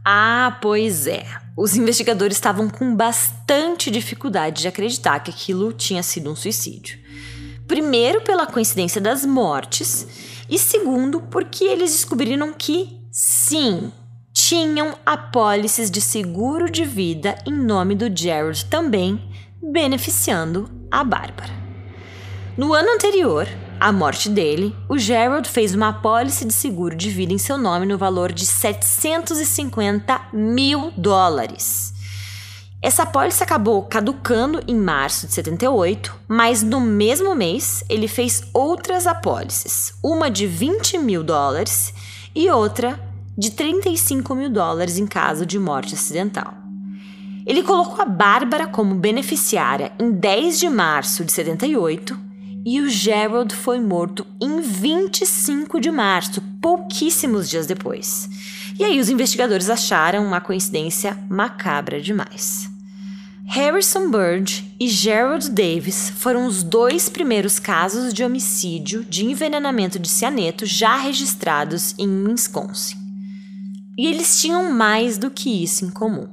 Ah, 0.05 0.59
pois 0.61 1.07
é. 1.07 1.25
Os 1.57 1.77
investigadores 1.77 2.37
estavam 2.37 2.69
com 2.69 2.95
bastante 2.95 3.91
dificuldade 3.91 4.63
de 4.63 4.69
acreditar 4.69 5.21
que 5.21 5.31
aquilo 5.31 5.73
tinha 5.73 6.03
sido 6.03 6.31
um 6.31 6.37
suicídio. 6.37 6.99
Primeiro, 7.67 8.23
pela 8.23 8.47
coincidência 8.47 9.01
das 9.01 9.25
mortes, 9.25 10.07
e 10.49 10.59
segundo, 10.59 11.21
porque 11.23 11.65
eles 11.65 11.93
descobriram 11.93 12.53
que, 12.53 12.99
sim, 13.13 13.93
tinham 14.33 14.97
apólices 15.05 15.91
de 15.91 16.01
seguro 16.01 16.71
de 16.71 16.85
vida 16.85 17.37
em 17.47 17.53
nome 17.53 17.95
do 17.95 18.07
Jared 18.15 18.65
também, 18.67 19.21
beneficiando 19.63 20.69
a 20.91 21.05
Bárbara. 21.05 21.60
No 22.61 22.75
ano 22.75 22.91
anterior, 22.91 23.49
à 23.81 23.91
morte 23.91 24.29
dele, 24.29 24.77
o 24.87 24.99
Gerald 24.99 25.49
fez 25.49 25.75
uma 25.75 25.89
apólice 25.89 26.45
de 26.45 26.53
seguro 26.53 26.95
de 26.95 27.09
vida 27.09 27.33
em 27.33 27.39
seu 27.39 27.57
nome 27.57 27.87
no 27.87 27.97
valor 27.97 28.31
de 28.33 28.45
750 28.45 30.21
mil 30.31 30.93
dólares. 30.95 31.95
Essa 32.83 33.05
apólice 33.05 33.43
acabou 33.43 33.85
caducando 33.85 34.63
em 34.69 34.77
março 34.77 35.27
de 35.27 35.33
78, 35.33 36.15
mas 36.29 36.63
no 36.63 36.83
mesmo 36.83 37.35
mês 37.35 37.83
ele 37.89 38.07
fez 38.07 38.43
outras 38.53 39.07
apólices, 39.07 39.95
uma 40.03 40.31
de 40.31 40.47
20 40.47 40.99
mil 40.99 41.25
dólares 41.25 41.95
e 42.35 42.51
outra 42.51 43.01
de 43.39 43.53
35 43.53 44.35
mil 44.35 44.51
dólares 44.51 44.99
em 44.99 45.07
caso 45.07 45.47
de 45.47 45.59
morte 45.59 45.95
acidental. 45.95 46.53
Ele 47.47 47.63
colocou 47.63 48.03
a 48.03 48.05
Bárbara 48.05 48.67
como 48.67 48.95
beneficiária 48.95 49.93
em 49.99 50.13
10 50.13 50.59
de 50.59 50.69
março 50.69 51.25
de 51.25 51.33
78 51.33 52.29
e 52.65 52.81
o 52.81 52.89
Gerald 52.89 53.55
foi 53.55 53.81
morto 53.81 54.27
em 54.41 54.61
25 54.61 55.81
de 55.81 55.91
março, 55.91 56.43
pouquíssimos 56.61 57.49
dias 57.49 57.67
depois. 57.67 58.29
E 58.79 58.85
aí 58.85 59.01
os 59.01 59.09
investigadores 59.09 59.71
acharam 59.71 60.25
uma 60.27 60.41
coincidência 60.41 61.19
macabra 61.29 62.01
demais. 62.01 62.69
Harrison 63.47 64.11
Bird 64.11 64.77
e 64.79 64.89
Gerald 64.89 65.51
Davis 65.51 66.11
foram 66.11 66.47
os 66.47 66.63
dois 66.63 67.09
primeiros 67.09 67.59
casos 67.59 68.15
de 68.15 68.23
homicídio 68.23 69.05
de 69.05 69.25
envenenamento 69.25 69.99
de 69.99 70.09
cianeto 70.09 70.65
já 70.65 70.97
registrados 70.97 71.95
em 71.99 72.09
Wisconsin. 72.29 72.97
E 73.99 74.07
eles 74.07 74.41
tinham 74.41 74.73
mais 74.73 75.19
do 75.19 75.31
que 75.31 75.63
isso 75.63 75.85
em 75.85 75.91
comum. 75.91 76.29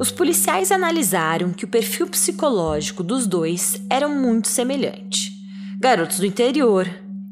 Os 0.00 0.10
policiais 0.10 0.72
analisaram 0.72 1.52
que 1.52 1.64
o 1.64 1.68
perfil 1.68 2.06
psicológico 2.06 3.02
dos 3.02 3.26
dois 3.26 3.82
era 3.90 4.08
muito 4.08 4.48
semelhante 4.48 5.27
garotos 5.80 6.18
do 6.18 6.26
interior, 6.26 6.90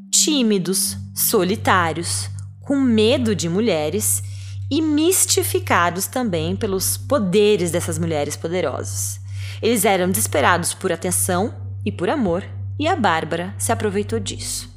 tímidos, 0.09 0.97
solitários, 1.13 2.29
com 2.61 2.77
medo 2.77 3.35
de 3.35 3.49
mulheres 3.49 4.23
e 4.71 4.81
mistificados 4.81 6.07
também 6.07 6.55
pelos 6.55 6.95
poderes 6.95 7.71
dessas 7.71 7.99
mulheres 7.99 8.37
poderosas. 8.37 9.19
Eles 9.61 9.83
eram 9.83 10.09
desesperados 10.09 10.73
por 10.73 10.93
atenção 10.93 11.53
e 11.85 11.91
por 11.91 12.09
amor, 12.09 12.43
e 12.79 12.87
a 12.87 12.95
Bárbara 12.95 13.53
se 13.57 13.73
aproveitou 13.73 14.17
disso. 14.17 14.73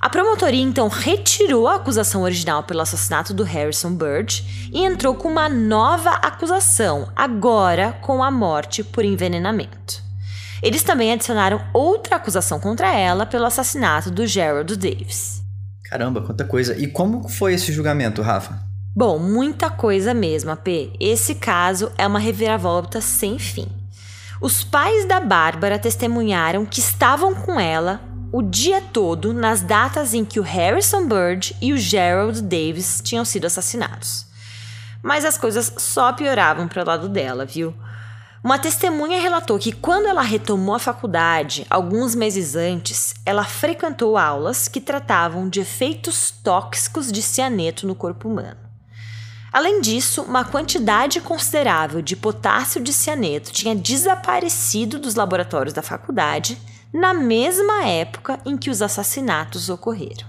A 0.00 0.08
promotoria 0.08 0.62
então 0.62 0.88
retirou 0.88 1.68
a 1.68 1.76
acusação 1.76 2.22
original 2.22 2.64
pelo 2.64 2.80
assassinato 2.80 3.32
do 3.32 3.44
Harrison 3.44 3.94
Bird 3.94 4.70
e 4.72 4.84
entrou 4.84 5.14
com 5.14 5.28
uma 5.28 5.48
nova 5.48 6.10
acusação, 6.10 7.12
agora 7.14 7.92
com 8.00 8.24
a 8.24 8.30
morte 8.30 8.82
por 8.82 9.04
envenenamento. 9.04 10.07
Eles 10.62 10.82
também 10.82 11.12
adicionaram 11.12 11.60
outra 11.72 12.16
acusação 12.16 12.58
contra 12.58 12.94
ela 12.94 13.24
pelo 13.24 13.46
assassinato 13.46 14.10
do 14.10 14.26
Gerald 14.26 14.76
Davis. 14.76 15.42
Caramba, 15.84 16.20
quanta 16.20 16.44
coisa. 16.44 16.76
E 16.76 16.86
como 16.86 17.28
foi 17.28 17.54
esse 17.54 17.72
julgamento, 17.72 18.20
Rafa? 18.22 18.60
Bom, 18.94 19.18
muita 19.18 19.70
coisa 19.70 20.12
mesmo, 20.12 20.50
AP. 20.50 20.92
Esse 21.00 21.34
caso 21.34 21.92
é 21.96 22.06
uma 22.06 22.18
reviravolta 22.18 23.00
sem 23.00 23.38
fim. 23.38 23.68
Os 24.40 24.62
pais 24.62 25.04
da 25.06 25.20
Bárbara 25.20 25.78
testemunharam 25.78 26.66
que 26.66 26.80
estavam 26.80 27.34
com 27.34 27.58
ela 27.58 28.00
o 28.30 28.42
dia 28.42 28.80
todo 28.80 29.32
nas 29.32 29.62
datas 29.62 30.12
em 30.14 30.24
que 30.24 30.38
o 30.38 30.42
Harrison 30.42 31.08
Bird 31.08 31.56
e 31.60 31.72
o 31.72 31.78
Gerald 31.78 32.42
Davis 32.42 33.00
tinham 33.02 33.24
sido 33.24 33.46
assassinados. 33.46 34.26
Mas 35.02 35.24
as 35.24 35.38
coisas 35.38 35.72
só 35.78 36.12
pioravam 36.12 36.68
para 36.68 36.82
o 36.82 36.86
lado 36.86 37.08
dela, 37.08 37.46
viu? 37.46 37.74
Uma 38.42 38.58
testemunha 38.58 39.20
relatou 39.20 39.58
que 39.58 39.72
quando 39.72 40.06
ela 40.06 40.22
retomou 40.22 40.74
a 40.74 40.78
faculdade, 40.78 41.66
alguns 41.68 42.14
meses 42.14 42.54
antes, 42.54 43.14
ela 43.26 43.42
frequentou 43.42 44.16
aulas 44.16 44.68
que 44.68 44.80
tratavam 44.80 45.48
de 45.48 45.60
efeitos 45.60 46.30
tóxicos 46.30 47.10
de 47.10 47.20
cianeto 47.20 47.86
no 47.86 47.96
corpo 47.96 48.28
humano. 48.28 48.68
Além 49.52 49.80
disso, 49.80 50.22
uma 50.22 50.44
quantidade 50.44 51.20
considerável 51.20 52.00
de 52.00 52.14
potássio 52.14 52.80
de 52.80 52.92
cianeto 52.92 53.50
tinha 53.50 53.74
desaparecido 53.74 55.00
dos 55.00 55.16
laboratórios 55.16 55.72
da 55.72 55.82
faculdade 55.82 56.56
na 56.92 57.12
mesma 57.12 57.84
época 57.86 58.38
em 58.46 58.56
que 58.56 58.70
os 58.70 58.80
assassinatos 58.80 59.68
ocorreram. 59.68 60.28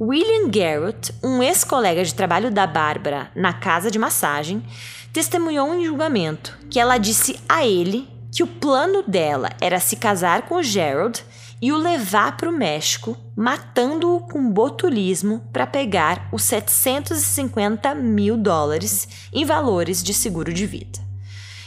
William 0.00 0.48
Garrett, 0.48 1.12
um 1.24 1.42
ex-colega 1.42 2.04
de 2.04 2.14
trabalho 2.14 2.52
da 2.52 2.66
Bárbara 2.66 3.30
na 3.34 3.52
casa 3.52 3.90
de 3.90 3.98
massagem, 3.98 4.64
testemunhou 5.12 5.74
em 5.74 5.84
julgamento 5.84 6.56
que 6.70 6.78
ela 6.78 6.98
disse 6.98 7.38
a 7.48 7.66
ele 7.66 8.08
que 8.30 8.42
o 8.42 8.46
plano 8.46 9.02
dela 9.06 9.50
era 9.60 9.80
se 9.80 9.96
casar 9.96 10.42
com 10.42 10.62
Gerald 10.62 11.24
e 11.60 11.72
o 11.72 11.76
levar 11.76 12.36
para 12.36 12.48
o 12.48 12.52
México, 12.52 13.16
matando-o 13.36 14.20
com 14.20 14.50
botulismo 14.50 15.40
para 15.52 15.66
pegar 15.66 16.28
os 16.32 16.44
750 16.44 17.94
mil 17.94 18.36
dólares 18.36 19.08
em 19.32 19.44
valores 19.44 20.02
de 20.02 20.14
seguro 20.14 20.52
de 20.52 20.66
vida. 20.66 21.00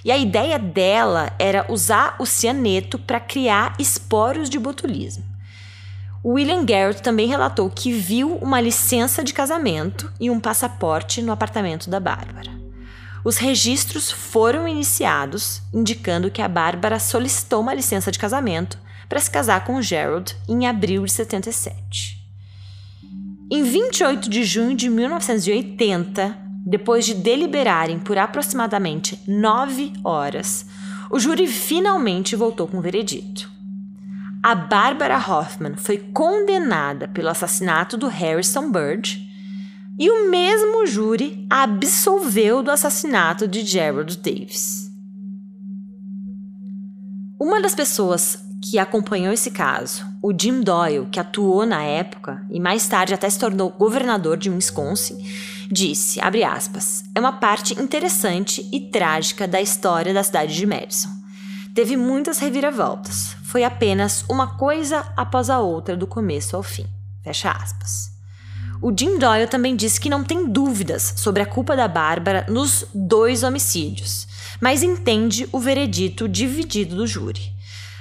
E 0.04 0.12
a 0.12 0.18
ideia 0.18 0.58
dela 0.58 1.34
era 1.38 1.66
usar 1.70 2.16
o 2.20 2.26
cianeto 2.26 2.98
para 2.98 3.20
criar 3.20 3.76
esporos 3.78 4.50
de 4.50 4.58
botulismo. 4.58 5.24
William 6.24 6.64
Garrett 6.64 7.02
também 7.02 7.28
relatou 7.28 7.70
que 7.70 7.92
viu 7.92 8.36
uma 8.36 8.62
licença 8.62 9.24
de 9.24 9.34
casamento 9.34 10.12
e 10.20 10.30
um 10.30 10.40
passaporte 10.40 11.22
no 11.22 11.32
apartamento 11.32 11.90
da 11.90 12.00
Bárbara. 12.00 12.61
Os 13.24 13.38
registros 13.38 14.10
foram 14.10 14.68
iniciados, 14.68 15.62
indicando 15.74 16.32
que 16.32 16.42
a 16.42 16.48
Bárbara 16.48 17.00
solicitou 17.00 17.62
uma 17.62 17.74
licença 17.74 18.12
de 18.12 18.18
casamento 18.18 18.80
para 19.08 19.20
se 19.20 19.30
casar 19.30 19.64
com 19.64 19.82
Gerald 19.82 20.36
em 20.48 20.66
abril 20.66 21.06
de 21.06 21.12
77. 21.12 22.18
Em 23.52 23.64
28 23.64 24.30
de 24.30 24.44
junho 24.44 24.76
de 24.76 24.90
1980, 24.90 26.38
depois 26.66 27.06
de 27.06 27.14
deliberarem 27.14 28.00
por 28.00 28.18
aproximadamente 28.18 29.22
nove 29.28 29.94
horas, 30.04 30.66
o 31.10 31.20
júri 31.20 31.48
finalmente 31.48 32.36
voltou 32.36 32.68
com 32.68 32.78
o 32.78 32.82
veredito. 32.82 33.52
A 34.42 34.56
Barbara 34.56 35.18
Hoffman 35.18 35.76
foi 35.76 35.98
condenada 35.98 37.08
pelo 37.08 37.30
assassinato 37.30 37.98
do 37.98 38.08
Harrison 38.08 38.72
Bird 38.72 39.31
e 40.02 40.10
o 40.10 40.32
mesmo 40.32 40.88
júri 40.88 41.46
a 41.48 41.62
absolveu 41.62 42.64
do 42.64 42.72
assassinato 42.72 43.48
de 43.48 43.64
Gerald 43.64 44.18
Davis. 44.18 44.90
Uma 47.40 47.62
das 47.62 47.76
pessoas 47.76 48.44
que 48.64 48.80
acompanhou 48.80 49.32
esse 49.32 49.52
caso, 49.52 50.04
o 50.20 50.34
Jim 50.36 50.62
Doyle, 50.62 51.06
que 51.06 51.20
atuou 51.20 51.68
na 51.68 51.84
época 51.84 52.44
e 52.50 52.60
mais 52.60 52.88
tarde 52.88 53.14
até 53.14 53.30
se 53.30 53.38
tornou 53.38 53.70
governador 53.70 54.38
de 54.38 54.50
Wisconsin, 54.50 55.24
disse, 55.72 56.20
aspas, 56.20 57.04
é 57.14 57.20
uma 57.20 57.34
parte 57.34 57.80
interessante 57.80 58.68
e 58.74 58.80
trágica 58.90 59.48
da 59.48 59.62
história 59.62 60.16
da 60.16 60.24
cidade 60.24 60.56
de 60.56 60.66
Madison. 60.66 61.12
Teve 61.76 61.96
muitas 61.96 62.40
reviravoltas. 62.40 63.36
Foi 63.44 63.64
apenas 63.64 64.26
uma 64.28 64.58
coisa 64.58 65.06
após 65.16 65.48
a 65.48 65.60
outra 65.60 65.96
do 65.96 66.08
começo 66.08 66.56
ao 66.56 66.64
fim. 66.64 66.88
Fecha 67.24 67.52
aspas. 67.52 68.11
O 68.82 68.92
Jim 68.98 69.20
Doyle 69.20 69.46
também 69.46 69.76
disse 69.76 70.02
que 70.02 70.10
não 70.10 70.24
tem 70.24 70.48
dúvidas 70.48 71.14
sobre 71.16 71.44
a 71.44 71.46
culpa 71.46 71.76
da 71.76 71.88
Bárbara 71.88 72.48
nos 72.50 72.88
dois 72.96 73.44
homicídios, 73.44 74.28
mas 74.60 74.82
entende 74.82 75.48
o 75.52 75.60
veredito 75.60 76.28
dividido 76.28 76.96
do 76.96 77.06
júri. 77.06 77.54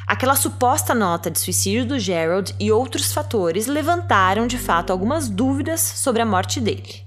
Aquela 0.06 0.34
suposta 0.34 0.94
nota 0.94 1.30
de 1.30 1.38
suicídio 1.38 1.84
do 1.84 1.98
Gerald 1.98 2.54
e 2.58 2.72
outros 2.72 3.12
fatores 3.12 3.66
levantaram 3.66 4.46
de 4.46 4.56
fato 4.56 4.90
algumas 4.90 5.28
dúvidas 5.28 5.82
sobre 5.82 6.22
a 6.22 6.26
morte 6.26 6.60
dele. 6.60 7.02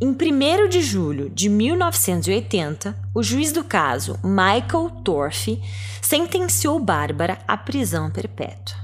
Em 0.00 0.08
1 0.08 0.68
de 0.70 0.80
julho 0.80 1.28
de 1.28 1.50
1980, 1.50 2.96
o 3.14 3.22
juiz 3.22 3.52
do 3.52 3.62
caso, 3.62 4.18
Michael 4.24 4.90
Torfe, 5.04 5.62
sentenciou 6.00 6.80
Bárbara 6.80 7.38
à 7.46 7.56
prisão 7.56 8.10
perpétua. 8.10 8.81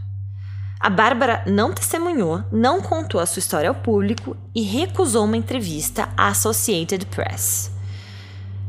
A 0.81 0.89
Bárbara 0.89 1.43
não 1.45 1.73
testemunhou, 1.73 2.45
não 2.53 2.81
contou 2.81 3.21
a 3.21 3.27
sua 3.27 3.41
história 3.41 3.69
ao 3.69 3.75
público 3.75 4.37
e 4.55 4.63
recusou 4.63 5.25
uma 5.25 5.37
entrevista 5.37 6.09
à 6.17 6.29
Associated 6.29 7.05
Press. 7.07 7.73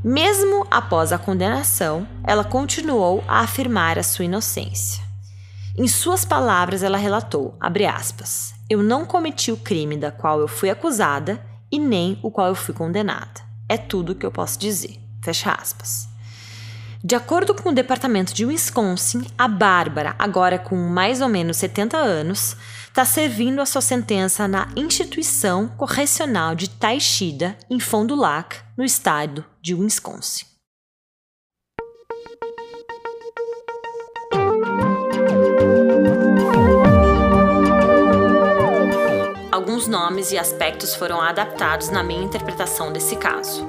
Mesmo 0.03 0.65
após 0.71 1.11
a 1.11 1.19
condenação, 1.19 2.07
ela 2.23 2.43
continuou 2.43 3.23
a 3.27 3.41
afirmar 3.41 3.99
a 3.99 4.03
sua 4.03 4.25
inocência. 4.25 5.03
Em 5.77 5.87
suas 5.87 6.25
palavras, 6.25 6.81
ela 6.81 6.97
relatou, 6.97 7.55
aspas, 7.93 8.55
Eu 8.67 8.81
não 8.81 9.05
cometi 9.05 9.51
o 9.51 9.57
crime 9.57 9.95
da 9.95 10.11
qual 10.11 10.39
eu 10.39 10.47
fui 10.47 10.69
acusada 10.69 11.39
e 11.71 11.77
nem 11.77 12.19
o 12.23 12.31
qual 12.31 12.47
eu 12.47 12.55
fui 12.55 12.73
condenada. 12.73 13.41
É 13.67 13.77
tudo 13.77 14.13
o 14.13 14.15
que 14.15 14.25
eu 14.25 14.31
posso 14.31 14.57
dizer. 14.57 14.99
Fecha 15.21 15.51
aspas. 15.51 16.08
De 17.01 17.15
acordo 17.15 17.55
com 17.55 17.69
o 17.69 17.73
departamento 17.73 18.33
de 18.33 18.45
Wisconsin, 18.45 19.25
a 19.37 19.47
Bárbara, 19.47 20.15
agora 20.19 20.59
com 20.59 20.75
mais 20.75 21.21
ou 21.21 21.29
menos 21.29 21.57
70 21.57 21.97
anos, 21.97 22.57
está 22.87 23.05
servindo 23.05 23.61
a 23.61 23.65
sua 23.65 23.81
sentença 23.81 24.47
na 24.47 24.67
instituição 24.75 25.67
correcional 25.69 26.55
de 26.55 26.69
Taishida, 26.69 27.57
em 27.69 27.79
Fond 27.79 28.07
du 28.07 28.15
Lac, 28.15 28.57
no 28.77 28.83
estado 28.83 29.45
de 29.61 29.73
Wisconsin. 29.73 30.49
alguns 39.79 39.87
nomes 39.87 40.31
e 40.31 40.37
aspectos 40.37 40.93
foram 40.93 41.21
adaptados 41.21 41.89
na 41.89 42.03
minha 42.03 42.23
interpretação 42.23 42.91
desse 42.91 43.15
caso. 43.15 43.65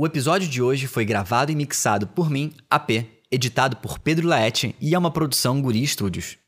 O 0.00 0.06
episódio 0.06 0.46
de 0.46 0.62
hoje 0.62 0.86
foi 0.86 1.04
gravado 1.04 1.50
e 1.50 1.56
mixado 1.56 2.06
por 2.06 2.30
mim, 2.30 2.52
AP, 2.70 3.04
editado 3.32 3.78
por 3.78 3.98
Pedro 3.98 4.28
Laete 4.28 4.72
e 4.80 4.94
é 4.94 4.98
uma 4.98 5.10
produção 5.10 5.60
Guri 5.60 5.84
Studios. 5.84 6.38